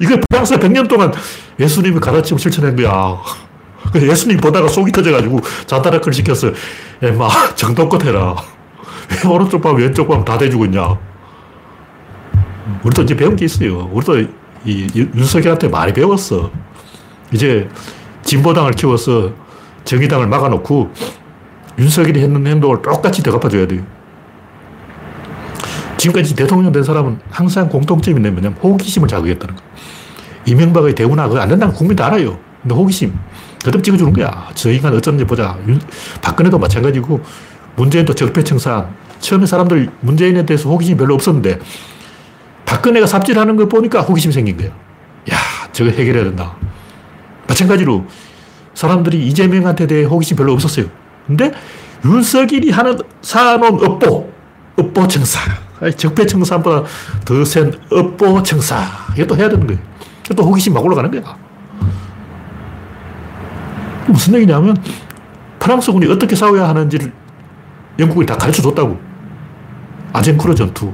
이거 0.00 0.18
프랑스가 0.30 0.60
100년 0.66 0.88
동안 0.88 1.12
예수님의 1.60 2.00
가르침을 2.00 2.40
실천한 2.40 2.74
거야. 2.76 3.18
예수님 3.94 4.38
보다가 4.38 4.68
속이 4.68 4.90
터져가지고 4.92 5.40
자다락을 5.66 6.12
시켰어. 6.12 6.52
엠마, 7.02 7.28
정도껏 7.54 8.02
해라. 8.04 8.34
왜 9.10 9.30
오른쪽 9.30 9.60
밤, 9.60 9.76
왼쪽 9.76 10.08
밤 10.08 10.24
다 10.24 10.38
대주고 10.38 10.64
있냐. 10.66 10.96
우리도 12.84 13.02
이제 13.02 13.16
배운 13.16 13.36
게 13.36 13.44
있어요. 13.44 13.90
우리도 13.92 14.20
이 14.64 14.88
윤석열한테 14.94 15.68
많이 15.68 15.92
배웠어. 15.92 16.50
이제 17.32 17.68
진보당을 18.22 18.72
키워서 18.72 19.32
정의당을 19.84 20.26
막아놓고 20.26 20.90
윤석열이 21.78 22.20
했는 22.20 22.46
행동을 22.46 22.82
똑같이 22.82 23.22
되갚아줘야 23.22 23.66
돼요. 23.66 23.82
지금까지 25.96 26.34
대통령 26.34 26.72
된 26.72 26.82
사람은 26.82 27.20
항상 27.30 27.68
공통점이 27.68 28.18
뭐냐면 28.18 28.54
호기심을 28.54 29.08
자극했다는 29.08 29.54
거. 29.54 29.62
이명박의 30.46 30.94
대우나 30.94 31.28
그거 31.28 31.40
안 31.40 31.48
된다는 31.48 31.72
국민 31.74 31.96
다 31.96 32.06
알아요. 32.06 32.38
근데 32.60 32.74
호기심. 32.74 33.16
거듭 33.64 33.84
찍어주는 33.84 34.12
거야. 34.12 34.48
저 34.54 34.70
인간 34.70 34.94
어쩌는지 34.94 35.24
보자. 35.24 35.56
박근혜도 36.20 36.58
마찬가지고 36.58 37.20
문재인도 37.76 38.14
적폐청산. 38.14 38.88
처음에 39.20 39.46
사람들 39.46 39.90
문재인에 40.00 40.44
대해서 40.44 40.68
호기심이 40.68 40.98
별로 40.98 41.14
없었는데 41.14 41.60
박근혜가 42.66 43.06
삽질하는 43.06 43.56
걸 43.56 43.68
보니까 43.68 44.00
호기심이 44.00 44.32
생긴 44.32 44.56
거예요. 44.56 44.72
야, 45.32 45.36
저거 45.72 45.90
해결해야 45.90 46.24
된다. 46.24 46.56
마찬가지로 47.46 48.04
사람들이 48.74 49.26
이재명한테 49.28 49.86
대해 49.86 50.04
호기심 50.04 50.36
별로 50.36 50.52
없었어요. 50.52 50.86
근데 51.26 51.52
윤석열이 52.04 52.70
하는 52.70 52.98
사놓은 53.22 53.86
업보, 53.86 54.30
업보 54.76 55.06
청사. 55.08 55.40
적폐청산보다 55.96 56.84
더 57.24 57.44
센 57.44 57.72
업보 57.90 58.42
청사. 58.42 58.84
이것도 59.16 59.36
해야 59.36 59.48
되는 59.48 59.66
거예요. 59.66 59.80
또 60.36 60.44
호기심 60.44 60.74
막 60.74 60.84
올라가는 60.84 61.10
거야. 61.10 61.36
무슨 64.06 64.34
얘기냐면 64.34 64.76
프랑스군이 65.58 66.06
어떻게 66.10 66.34
싸워야 66.34 66.68
하는지를 66.68 67.12
영국이 67.98 68.26
다 68.26 68.36
가르쳐 68.36 68.62
줬다고. 68.62 68.98
아젠쿠르 70.12 70.54
전투. 70.54 70.92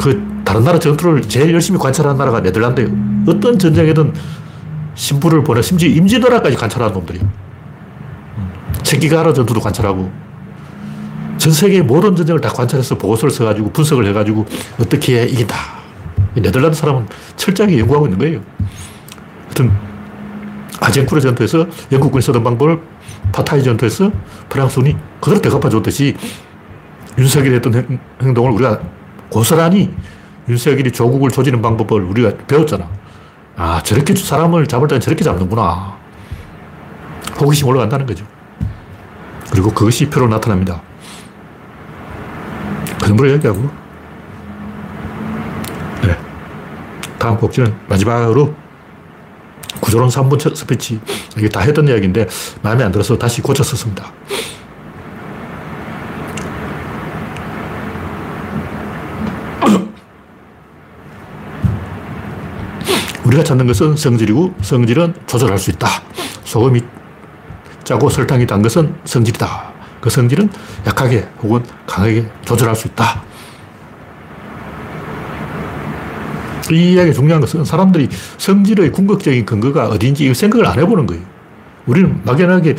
그 0.00 0.42
다른 0.44 0.62
나라 0.64 0.78
전투를 0.78 1.22
제일 1.22 1.52
열심히 1.54 1.78
관찰하는 1.78 2.18
나라가 2.18 2.40
네덜란드예요. 2.40 2.90
어떤 3.26 3.58
전쟁에든 3.58 4.12
신부를 4.94 5.42
보내 5.44 5.62
심지어 5.62 5.88
임진왜란까지 5.88 6.56
관찰하는 6.56 6.94
놈들이에요. 6.94 7.28
체기가라 8.82 9.32
전투도 9.32 9.60
관찰하고 9.60 10.10
전 11.38 11.52
세계 11.52 11.82
모든 11.82 12.14
전쟁을 12.14 12.40
다 12.40 12.48
관찰해서 12.48 12.96
보고서를 12.96 13.30
써가지고 13.30 13.72
분석을 13.72 14.06
해가지고 14.06 14.46
어떻게 14.78 15.20
해 15.20 15.24
이긴다. 15.26 15.56
네덜란드 16.34 16.76
사람은 16.76 17.06
철저하게 17.36 17.78
연구하고 17.80 18.06
있는 18.06 18.18
거예요. 18.18 18.40
하여튼 19.44 19.72
아젠쿠르 20.80 21.20
전투에서 21.20 21.66
영국군이 21.92 22.22
쓰던 22.22 22.42
방법을 22.42 22.80
파타이 23.32 23.62
전투에서 23.62 24.10
프랑스군이 24.48 24.96
그대로 25.20 25.40
대갚아 25.40 25.68
줬듯이 25.68 26.14
윤석열이 27.18 27.56
했던 27.56 28.00
행동을 28.22 28.50
우리가 28.52 28.80
고스란히 29.30 29.90
윤석열이 30.48 30.90
조국을 30.92 31.30
조지는 31.30 31.62
방법을 31.62 32.02
우리가 32.02 32.32
배웠잖아. 32.46 32.88
아, 33.56 33.80
저렇게 33.82 34.14
사람을 34.14 34.66
잡을 34.66 34.88
때는 34.88 35.00
저렇게 35.00 35.24
잡는구나. 35.24 35.96
호기심 37.40 37.68
올라간다는 37.68 38.06
거죠. 38.06 38.26
그리고 39.50 39.70
그것이 39.70 40.08
표로 40.10 40.28
나타납니다. 40.28 40.82
그 43.00 43.08
정도로 43.08 43.30
얘기하고. 43.32 43.70
네. 46.02 46.18
다음 47.18 47.36
곡지는 47.36 47.74
마지막으로 47.88 48.54
구조론 49.80 50.08
3분 50.08 50.56
스피치. 50.56 51.00
이게 51.36 51.48
다 51.48 51.60
했던 51.60 51.86
이야기인데 51.86 52.26
마음에 52.62 52.82
안 52.82 52.90
들어서 52.90 53.16
다시 53.16 53.42
고쳐 53.42 53.62
썼습니다. 53.62 54.12
우리가 63.34 63.44
찾는 63.44 63.66
것은 63.66 63.96
성질이고 63.96 64.54
성질은 64.62 65.14
조절할 65.26 65.58
수 65.58 65.70
있다. 65.70 65.88
소금이 66.44 66.82
짜고 67.82 68.08
설탕이 68.08 68.46
단 68.46 68.62
것은 68.62 68.94
성질이다. 69.04 69.72
그 70.00 70.08
성질은 70.10 70.48
약하게 70.86 71.26
혹은 71.42 71.62
강하게 71.86 72.26
조절할 72.44 72.76
수 72.76 72.88
있다. 72.88 73.22
이 76.70 76.92
이야기 76.92 77.12
중요한 77.12 77.40
것은 77.40 77.64
사람들이 77.64 78.08
성질의 78.38 78.92
궁극적인 78.92 79.44
근거가 79.44 79.88
어딘지 79.88 80.32
생각을 80.32 80.66
안 80.66 80.78
해보는 80.78 81.06
거예요. 81.06 81.22
우리는 81.86 82.20
막연하게 82.24 82.76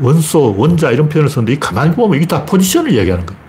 원소, 0.00 0.54
원자 0.56 0.90
이런 0.90 1.08
표현을 1.08 1.30
썼는데 1.30 1.58
가만히 1.58 1.94
보면 1.94 2.16
이게 2.18 2.26
다 2.26 2.44
포지션을 2.44 2.92
이야기하는 2.92 3.26
거예요. 3.26 3.40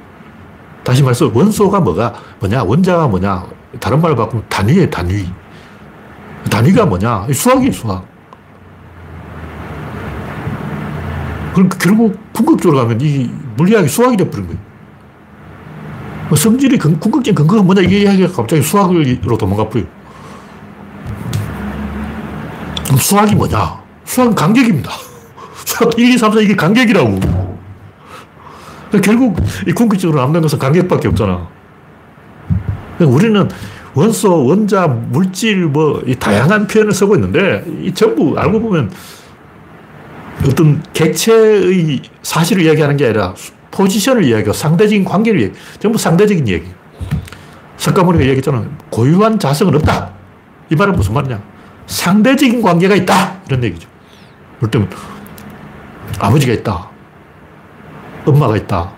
다시 0.83 1.03
말해서 1.03 1.29
원소가 1.33 1.81
뭐가, 1.81 2.13
뭐냐, 2.39 2.63
원자가 2.63 3.07
뭐냐, 3.07 3.45
다른 3.79 4.01
말로 4.01 4.15
바꾸면 4.15 4.45
단위예 4.47 4.89
단위. 4.89 5.27
단위가 6.49 6.85
뭐냐? 6.85 7.27
수학이 7.33 7.71
수학. 7.71 8.05
그럼 11.53 11.69
결국 11.69 12.17
궁극적으로 12.33 12.81
가면 12.81 13.01
이 13.01 13.31
물리학이 13.55 13.87
수학이 13.87 14.17
돼버린 14.17 14.45
거예요. 14.47 14.59
뭐 16.29 16.37
성질이 16.37 16.77
근, 16.77 16.99
궁극적인 16.99 17.35
근거가 17.35 17.63
뭐냐 17.63 17.81
이게 17.81 17.99
이야기가 18.01 18.31
갑자기 18.31 18.61
수학으로 18.61 19.37
도망가 19.37 19.67
버려요. 19.67 19.87
그럼 22.85 22.97
수학이 22.99 23.35
뭐냐? 23.35 23.81
수학은 24.05 24.35
간격입니다. 24.35 24.91
수학 25.65 25.97
1, 25.97 26.13
2, 26.13 26.17
3, 26.17 26.33
4 26.33 26.41
이게 26.41 26.55
간격이라고. 26.55 27.19
결국 29.03 29.37
이 29.67 29.71
궁극적으로 29.71 30.21
남는 30.21 30.41
것은 30.41 30.59
간격밖에 30.59 31.07
없잖아. 31.07 31.47
우리는 32.99 33.49
원소, 33.97 34.45
원자, 34.45 34.85
물질, 34.85 35.65
뭐, 35.65 36.03
이 36.05 36.13
다양한 36.13 36.67
표현을 36.67 36.91
쓰고 36.91 37.15
있는데, 37.15 37.65
이 37.81 37.91
전부 37.91 38.37
알고 38.37 38.61
보면 38.61 38.91
어떤 40.47 40.83
객체의 40.93 42.03
사실을 42.21 42.63
이야기하는 42.63 42.95
게 42.95 43.05
아니라 43.05 43.33
포지션을 43.71 44.23
이야기하고 44.23 44.53
상대적인 44.53 45.03
관계를 45.03 45.41
이야기 45.41 45.55
전부 45.79 45.97
상대적인 45.97 46.47
얘기. 46.47 46.67
석가모니가 47.77 48.23
얘기했잖아. 48.25 48.65
고유한 48.91 49.39
자성은 49.39 49.73
없다. 49.73 50.11
이 50.69 50.75
말은 50.75 50.95
무슨 50.95 51.15
말이냐. 51.15 51.41
상대적인 51.87 52.61
관계가 52.61 52.95
있다. 52.97 53.41
이런 53.47 53.63
얘기죠. 53.63 53.89
그럴 54.59 54.69
때면 54.69 54.89
아버지가 56.19 56.53
있다. 56.53 56.87
엄마가 58.27 58.57
있다. 58.57 58.91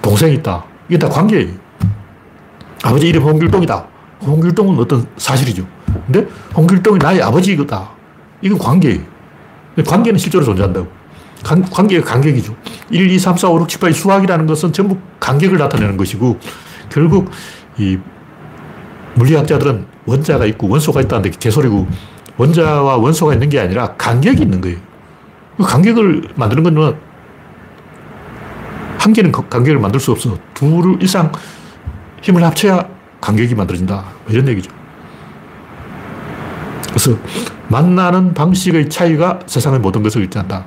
동생이 0.00 0.34
있다. 0.34 0.64
이게 0.88 0.98
다 0.98 1.08
관계예요. 1.08 1.52
아버지 2.82 3.08
이름 3.08 3.22
홍길동이다. 3.22 3.91
홍길동은 4.24 4.78
어떤 4.78 5.06
사실이죠. 5.16 5.66
근데 6.06 6.26
홍길동이 6.56 6.98
나의 6.98 7.22
아버지다. 7.22 7.90
이건 8.40 8.58
관계예요. 8.58 9.00
관계는 9.86 10.18
실제로 10.18 10.44
존재한다고. 10.44 10.86
관, 11.42 11.62
관계가 11.62 12.04
간격이죠. 12.04 12.54
1, 12.90 13.10
2, 13.10 13.18
3, 13.18 13.36
4, 13.36 13.48
5, 13.48 13.60
6, 13.62 13.68
7, 13.68 13.80
8 13.80 13.92
수학이라는 13.92 14.46
것은 14.46 14.72
전부 14.72 14.96
간격을 15.18 15.58
나타내는 15.58 15.96
것이고 15.96 16.38
결국 16.88 17.30
이 17.78 17.98
물리학자들은 19.14 19.86
원자가 20.06 20.46
있고 20.46 20.68
원소가 20.68 21.00
있다는데 21.00 21.30
개소리고 21.38 21.88
원자와 22.36 22.96
원소가 22.96 23.34
있는 23.34 23.48
게 23.48 23.58
아니라 23.60 23.94
간격이 23.94 24.42
있는 24.42 24.60
거예요. 24.60 24.78
그 25.56 25.64
간격을 25.64 26.28
만드는 26.36 26.62
건 26.62 27.12
한 29.02 29.12
개는 29.12 29.32
간격을 29.32 29.80
만들 29.80 29.98
수 29.98 30.12
없어. 30.12 30.38
둘 30.54 31.02
이상 31.02 31.32
힘을 32.22 32.44
합쳐야 32.44 32.88
간격이 33.22 33.54
만들어진다. 33.54 33.94
뭐 33.94 34.32
이런 34.32 34.46
얘기죠. 34.48 34.70
그래서 36.88 37.16
만나는 37.68 38.34
방식의 38.34 38.90
차이가 38.90 39.40
세상의 39.46 39.80
모든 39.80 40.02
것을 40.02 40.20
일치한다. 40.22 40.66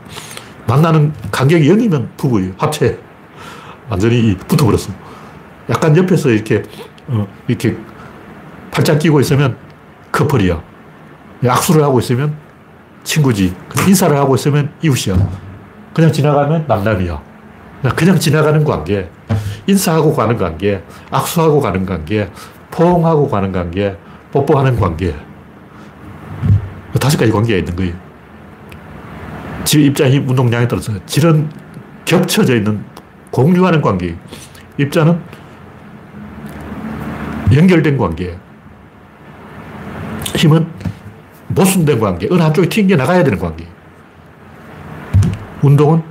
만나는 0.66 1.14
간격이 1.32 1.70
0이면 1.70 2.08
부부예요. 2.18 2.54
합체. 2.58 2.98
완전히 3.88 4.36
붙어버렸어. 4.36 4.92
약간 5.70 5.96
옆에서 5.96 6.30
이렇게, 6.30 6.64
어, 7.08 7.28
이렇게 7.48 7.78
팔짱 8.72 8.98
끼고 8.98 9.20
있으면 9.20 9.58
커플이야. 10.12 10.64
악수를 11.48 11.84
하고 11.84 12.00
있으면 12.00 12.36
친구지. 13.04 13.54
인사를 13.88 14.18
하고 14.18 14.34
있으면 14.34 14.72
이웃이야. 14.82 15.16
그냥 15.94 16.12
지나가면 16.12 16.66
남남이야. 16.68 17.22
그냥 17.96 18.20
지나가는 18.20 18.64
관계. 18.64 19.10
인사하고 19.68 20.14
가는 20.14 20.38
관계. 20.38 20.82
악수하고 21.12 21.60
가는 21.60 21.86
관계. 21.86 22.30
포옹하고 22.72 23.30
가는 23.30 23.52
관계. 23.52 23.96
뽀뽀하는 24.32 24.80
관계. 24.80 25.16
다섯 27.00 27.18
가지 27.18 27.32
관계가 27.32 27.60
있는 27.60 27.76
거예요. 27.76 27.94
질, 29.64 29.86
입자, 29.86 30.10
힘, 30.10 30.28
운동량에 30.28 30.68
따라서 30.68 30.94
질은 31.06 31.50
겹쳐져 32.06 32.56
있는 32.56 32.84
공유하는 33.32 33.82
관계. 33.82 34.16
입자는 34.78 35.20
연결된 37.54 37.98
관계. 37.98 38.38
힘은 40.36 40.68
모순된 41.48 42.00
관계. 42.00 42.28
어느 42.30 42.42
한쪽이 42.42 42.70
튕겨 42.70 42.96
나가야 42.96 43.24
되는 43.24 43.40
관계. 43.40 43.66
운동은 45.62 46.04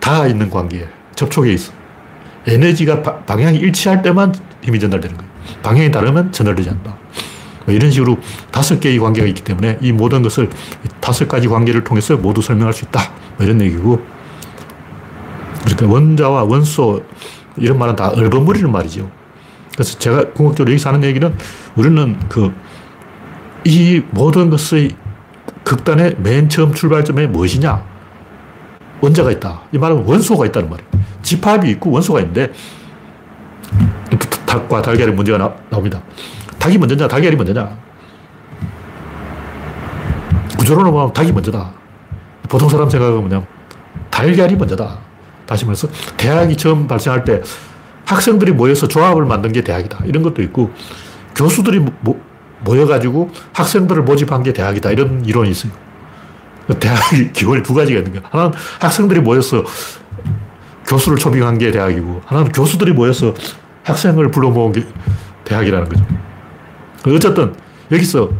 다 0.00 0.26
있는 0.26 0.50
관계. 0.50 0.86
접촉에 1.14 1.52
있어. 1.52 1.72
에너지가 2.46 3.02
바, 3.02 3.18
방향이 3.20 3.58
일치할 3.58 4.02
때만 4.02 4.34
힘이 4.62 4.80
전달되는 4.80 5.16
거예요. 5.16 5.30
방향이 5.62 5.90
다르면 5.90 6.32
전달되지 6.32 6.70
않는다. 6.70 6.96
뭐 7.66 7.74
이런 7.74 7.90
식으로 7.90 8.18
다섯 8.50 8.78
개의 8.80 8.98
관계가 8.98 9.26
있기 9.28 9.42
때문에 9.42 9.78
이 9.80 9.92
모든 9.92 10.22
것을 10.22 10.50
다섯 11.00 11.26
가지 11.28 11.48
관계를 11.48 11.82
통해서 11.84 12.16
모두 12.16 12.42
설명할 12.42 12.74
수 12.74 12.84
있다. 12.84 13.00
뭐 13.36 13.46
이런 13.46 13.60
얘기고. 13.60 14.04
그러니까 15.64 15.86
원자와 15.86 16.44
원소 16.44 17.02
이런 17.56 17.78
말은 17.78 17.96
다 17.96 18.10
얼버무리는 18.10 18.70
말이죠. 18.70 19.10
그래서 19.72 19.98
제가 19.98 20.32
궁극적으로 20.32 20.72
여기서 20.72 20.90
하는 20.90 21.04
얘기는 21.04 21.34
우리는 21.76 22.18
그 22.28 22.52
이 23.64 24.02
모든 24.10 24.50
것의 24.50 24.90
극단의 25.64 26.16
맨 26.18 26.48
처음 26.48 26.74
출발점에 26.74 27.26
무엇이냐? 27.26 27.82
원자가 29.00 29.30
있다. 29.32 29.62
이 29.72 29.78
말은 29.78 30.04
원소가 30.04 30.46
있다는 30.46 30.68
말이에요. 30.68 30.90
집합이 31.22 31.70
있고 31.70 31.90
원소가 31.90 32.20
있는데 32.20 32.52
닭과 34.46 34.82
달걀의 34.82 35.14
문제가 35.14 35.38
나, 35.38 35.54
나옵니다. 35.70 36.00
닭이 36.58 36.78
먼저냐, 36.78 37.08
달걀이 37.08 37.36
먼저냐. 37.36 37.76
구조론으로 40.58 40.92
보면 40.92 41.12
닭이 41.12 41.32
먼저다. 41.32 41.72
보통 42.48 42.68
사람 42.68 42.88
생각은 42.88 43.20
뭐냐 43.20 43.44
달걀이 44.10 44.54
먼저다. 44.54 44.98
다시 45.46 45.64
말해서 45.64 45.88
대학이 46.16 46.56
처음 46.56 46.86
발생할 46.86 47.24
때 47.24 47.42
학생들이 48.06 48.52
모여서 48.52 48.86
조합을 48.88 49.24
만든 49.26 49.52
게 49.52 49.62
대학이다. 49.62 50.04
이런 50.04 50.22
것도 50.22 50.42
있고 50.42 50.70
교수들이 51.34 51.80
모, 52.00 52.18
모여가지고 52.60 53.30
학생들을 53.52 54.02
모집한 54.04 54.42
게 54.42 54.52
대학이다. 54.52 54.92
이런 54.92 55.24
이론이 55.24 55.50
있어요. 55.50 55.72
대학이 56.80 57.32
기본이 57.34 57.62
두 57.62 57.74
가지가 57.74 57.98
있는 57.98 58.12
거야. 58.12 58.22
하나는 58.30 58.52
학생들이 58.80 59.20
모여서 59.20 59.64
교수를 60.94 61.18
초빙한 61.18 61.58
게 61.58 61.70
대학이고, 61.70 62.22
하나는 62.24 62.52
교수들이 62.52 62.92
모여서 62.92 63.34
학생을 63.82 64.30
불러 64.30 64.50
모은 64.50 64.72
게 64.72 64.84
대학이라는 65.44 65.88
거죠. 65.88 66.04
어쨌든, 67.06 67.54
여기서 67.90 68.30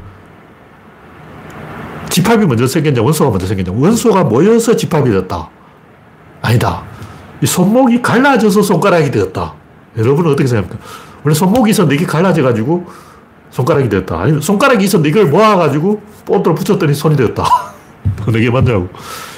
집합이 2.11 2.47
먼저 2.47 2.67
생겼냐, 2.67 3.03
원소가 3.03 3.31
먼저 3.31 3.47
생겼냐. 3.47 3.73
원소가 3.77 4.25
모여서 4.25 4.77
집합이 4.77 5.11
됐다. 5.11 5.51
아니다. 6.41 6.85
이 7.43 7.47
손목이 7.47 8.01
갈라져서 8.01 8.63
손가락이 8.63 9.11
되었다. 9.11 9.55
여러분은 9.97 10.31
어떻게 10.31 10.47
생각합니까? 10.47 10.85
원래 11.25 11.35
손목이 11.35 11.71
있었는데 11.71 11.97
이게 11.97 12.07
갈라져가지고 12.07 12.87
손가락이 13.51 13.89
되었다. 13.89 14.21
아니면 14.21 14.41
손가락이 14.41 14.85
있었는데 14.85 15.09
이걸 15.09 15.31
모아가지고 15.31 16.03
본드로 16.25 16.55
붙였더니 16.55 16.95
손이 16.95 17.17
되었다. 17.17 17.45
어느 18.29 18.39
게 18.39 18.51
맞냐고. 18.51 18.89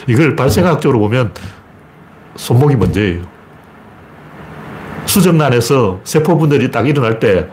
이걸 0.06 0.36
발생학적으로 0.36 0.98
보면 0.98 1.32
손목이 2.36 2.76
문제예요. 2.76 3.22
수정란에서 5.06 6.00
세포분들이 6.04 6.70
딱 6.70 6.88
일어날 6.88 7.18
때 7.18 7.46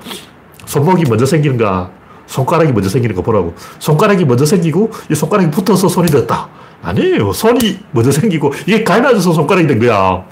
손목이 0.65 1.03
먼저 1.09 1.25
생기는가, 1.25 1.91
손가락이 2.25 2.71
먼저 2.71 2.89
생기는가 2.89 3.21
보라고. 3.21 3.53
손가락이 3.79 4.25
먼저 4.25 4.45
생기고 4.45 4.91
이 5.09 5.15
손가락이 5.15 5.51
붙어서 5.51 5.87
손이 5.87 6.07
됐다. 6.11 6.47
아니에요. 6.81 7.31
손이 7.31 7.79
먼저 7.91 8.11
생기고 8.11 8.53
이게 8.65 8.83
갈라져서 8.83 9.33
손가락이 9.33 9.67
된 9.67 9.79
거야. 9.79 10.23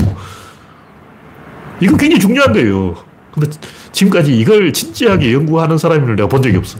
이건 1.79 1.97
굉장히 1.97 2.19
중요한 2.19 2.51
거예요. 2.53 2.95
근데 3.33 3.49
지금까지 3.91 4.35
이걸 4.37 4.71
진지하게 4.73 5.33
연구하는 5.33 5.77
사람을 5.77 6.15
내가 6.15 6.27
본 6.27 6.41
적이 6.41 6.57
없어. 6.57 6.79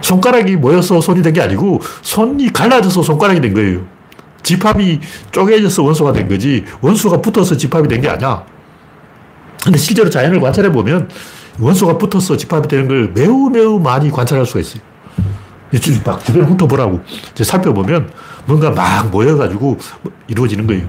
손가락이 0.00 0.56
모여서 0.56 1.00
손이 1.00 1.22
된 1.22 1.32
게 1.32 1.40
아니고 1.40 1.80
손이 2.02 2.52
갈라져서 2.52 3.02
손가락이 3.02 3.40
된 3.40 3.54
거예요. 3.54 3.80
집합이 4.44 5.00
쪼개져서 5.32 5.82
원소가 5.82 6.12
된 6.12 6.28
거지 6.28 6.64
원소가 6.80 7.20
붙어서 7.20 7.56
집합이 7.56 7.88
된 7.88 8.00
게 8.00 8.08
아니야. 8.08 8.44
근데 9.64 9.78
실제로 9.78 10.10
자연을 10.10 10.40
관찰해 10.40 10.70
보면 10.70 11.08
원소가 11.58 11.96
붙어서 11.98 12.36
집합이 12.36 12.68
되는 12.68 12.86
걸 12.86 13.10
매우 13.14 13.48
매우 13.50 13.78
많이 13.80 14.10
관찰할 14.10 14.44
수가 14.46 14.60
있어요. 14.60 14.82
막 16.04 16.24
주변 16.24 16.44
훑어보라고. 16.44 17.00
이제 17.32 17.42
살펴보면 17.42 18.12
뭔가 18.46 18.70
막 18.70 19.10
모여가지고 19.10 19.78
이루어지는 20.28 20.66
거예요. 20.66 20.86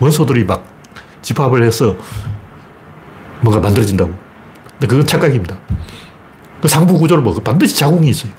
원소들이 0.00 0.44
막 0.44 0.64
집합을 1.20 1.62
해서 1.64 1.96
뭔가 3.40 3.60
만들어진다고. 3.60 4.10
근데 4.72 4.86
그건 4.86 5.06
착각입니다. 5.06 5.58
그 6.60 6.68
상부 6.68 6.98
구조를 6.98 7.22
뭐 7.24 7.34
반드시 7.34 7.76
자궁이 7.76 8.08
있어요. 8.08 8.32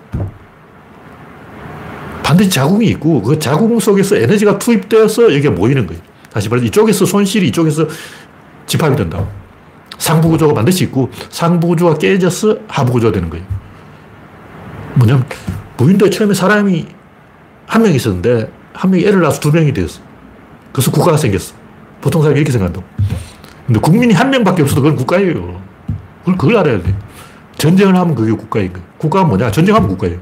반드시 2.23 2.49
자궁이 2.49 2.85
있고 2.87 3.21
그 3.21 3.37
자궁 3.37 3.79
속에서 3.79 4.15
에너지가 4.15 4.57
투입되어서 4.57 5.23
여기가 5.35 5.51
모이는 5.51 5.85
거예요. 5.87 6.01
다시 6.31 6.49
말해서 6.49 6.65
이쪽에서 6.67 7.05
손실이 7.05 7.47
이쪽에서 7.49 7.85
집합이 8.65 8.95
된다. 8.95 9.25
상부 9.97 10.29
구조가 10.29 10.53
반드시 10.53 10.85
있고 10.85 11.09
상부 11.29 11.67
구조가 11.67 11.97
깨져서 11.97 12.57
하부 12.67 12.93
구조가 12.93 13.13
되는 13.13 13.29
거예요. 13.29 13.45
뭐냐면 14.95 15.25
무인도에 15.77 16.09
처음에 16.09 16.33
사람이 16.33 16.87
한 17.67 17.81
명 17.81 17.93
있었는데 17.93 18.51
한 18.73 18.91
명이 18.91 19.05
애를 19.05 19.21
낳아서 19.21 19.39
두 19.39 19.51
명이 19.51 19.73
되었어. 19.73 20.01
그래서 20.71 20.91
국가가 20.91 21.17
생겼어. 21.17 21.53
보통 22.01 22.21
사람이 22.21 22.39
이렇게 22.39 22.51
생각한다고. 22.51 22.85
근데 23.65 23.79
국민이 23.79 24.13
한 24.13 24.29
명밖에 24.29 24.61
없어도 24.61 24.81
그건 24.81 24.95
국가예요. 24.97 25.61
그걸, 26.19 26.37
그걸 26.37 26.57
알아야 26.57 26.81
돼. 26.81 26.93
전쟁을 27.57 27.95
하면 27.95 28.15
그게 28.15 28.31
국가인 28.33 28.73
거예요. 28.73 28.85
국가가 28.97 29.25
뭐냐? 29.25 29.51
전쟁하면 29.51 29.87
국가예요. 29.89 30.19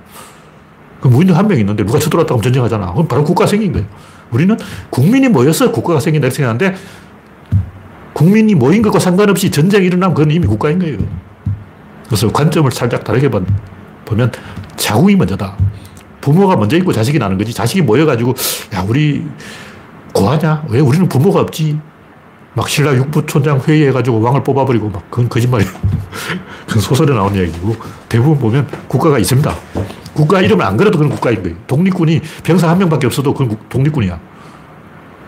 그 1.02 1.08
무인도 1.08 1.34
한명 1.34 1.60
있는데 1.60 1.84
누가 1.86 2.00
쳐들어왔다고 2.00 2.36
하면 2.36 2.44
전쟁하잖아. 2.44 2.94
그럼 2.94 3.08
바로 3.08 3.24
국가 3.24 3.46
생긴 3.46 3.74
거예요. 3.74 3.88
우리는 4.32 4.56
국민이 4.90 5.28
모여서 5.28 5.72
국가가 5.72 6.00
생긴다 6.00 6.28
이렇게 6.28 6.38
생각하는데 6.38 6.76
국민이 8.14 8.56
모인 8.56 8.82
것과 8.82 9.00
상관없이 9.00 9.50
전쟁이 9.50 9.88
일어나면 9.88 10.14
그건 10.14 10.32
이미 10.32 10.46
국가인 10.46 10.80
거예요. 10.80 11.00
그래서 12.06 12.32
관점을 12.32 12.72
살짝 12.72 13.04
다르게 13.04 13.30
보면 14.06 14.32
자궁이 14.76 15.16
먼저다. 15.16 15.58
부모가 16.22 16.56
먼저 16.56 16.78
있고 16.78 16.94
자식이 16.94 17.18
나는 17.18 17.38
거지. 17.38 17.52
자식이 17.52 17.82
모여가지고, 17.82 18.36
야, 18.76 18.86
우리 18.88 19.26
고하냐? 20.14 20.66
왜 20.70 20.80
우리는 20.80 21.10
부모가 21.10 21.42
없지? 21.42 21.80
막 22.54 22.68
신라 22.68 22.94
육부촌장 22.96 23.62
회의해가지고 23.62 24.20
왕을 24.20 24.44
뽑아버리고 24.44 24.90
막 24.90 25.10
그건 25.10 25.30
거짓말이에요. 25.30 25.72
그건 26.68 26.82
소설에 26.82 27.14
나온 27.14 27.34
이야기고 27.34 27.76
대부분 28.10 28.38
보면 28.38 28.68
국가가 28.88 29.18
있습니다. 29.18 29.56
국가 30.14 30.42
이름을 30.42 30.66
안 30.66 30.78
그래도 30.78 30.98
그건 30.98 31.14
국가인 31.14 31.42
거예요. 31.42 31.58
독립군이 31.68 32.22
병사 32.44 32.70
한 32.70 32.78
명밖에 32.78 33.08
없어도 33.08 33.34
그건 33.34 33.58
독립군이야. 33.70 34.20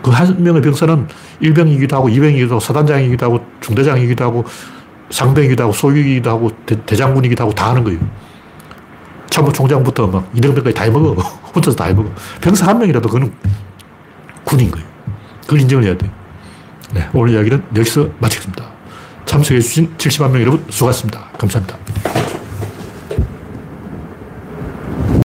그 0.02 0.10
한 0.10 0.42
명의 0.42 0.60
병사는 0.60 1.08
일병이기도 1.40 1.96
하고 1.96 2.08
이병이기도 2.10 2.52
하고 2.52 2.60
사단장이기도 2.60 3.24
하고 3.24 3.40
중대장이기도 3.60 4.24
하고 4.24 4.44
상병이기도 5.10 5.62
하고 5.62 5.72
소위이기도 5.72 6.30
하고 6.30 6.50
대, 6.66 6.96
장군이기도 6.96 7.42
하고 7.42 7.54
다 7.54 7.70
하는 7.70 7.84
거예요. 7.84 7.98
참모총장부터 9.30 10.06
막 10.06 10.30
이등병까지 10.34 10.74
다 10.74 10.84
해먹어. 10.84 11.14
혼자서 11.54 11.76
다 11.76 11.84
해먹어. 11.86 12.10
병사 12.40 12.66
한 12.66 12.78
명이라도 12.78 13.08
그는 13.08 13.32
군인 14.44 14.70
거예요. 14.70 14.86
그걸 15.42 15.60
인정을 15.60 15.84
해야 15.84 15.96
돼. 15.96 16.10
네, 16.92 17.08
오늘 17.12 17.34
이야기는 17.34 17.64
여기서 17.76 18.08
마치겠습니다. 18.18 18.64
참석해주신 19.24 19.94
70만 19.96 20.30
명 20.30 20.42
여러분 20.42 20.64
수고하셨습니다. 20.68 21.30
감사합니다. 21.38 22.43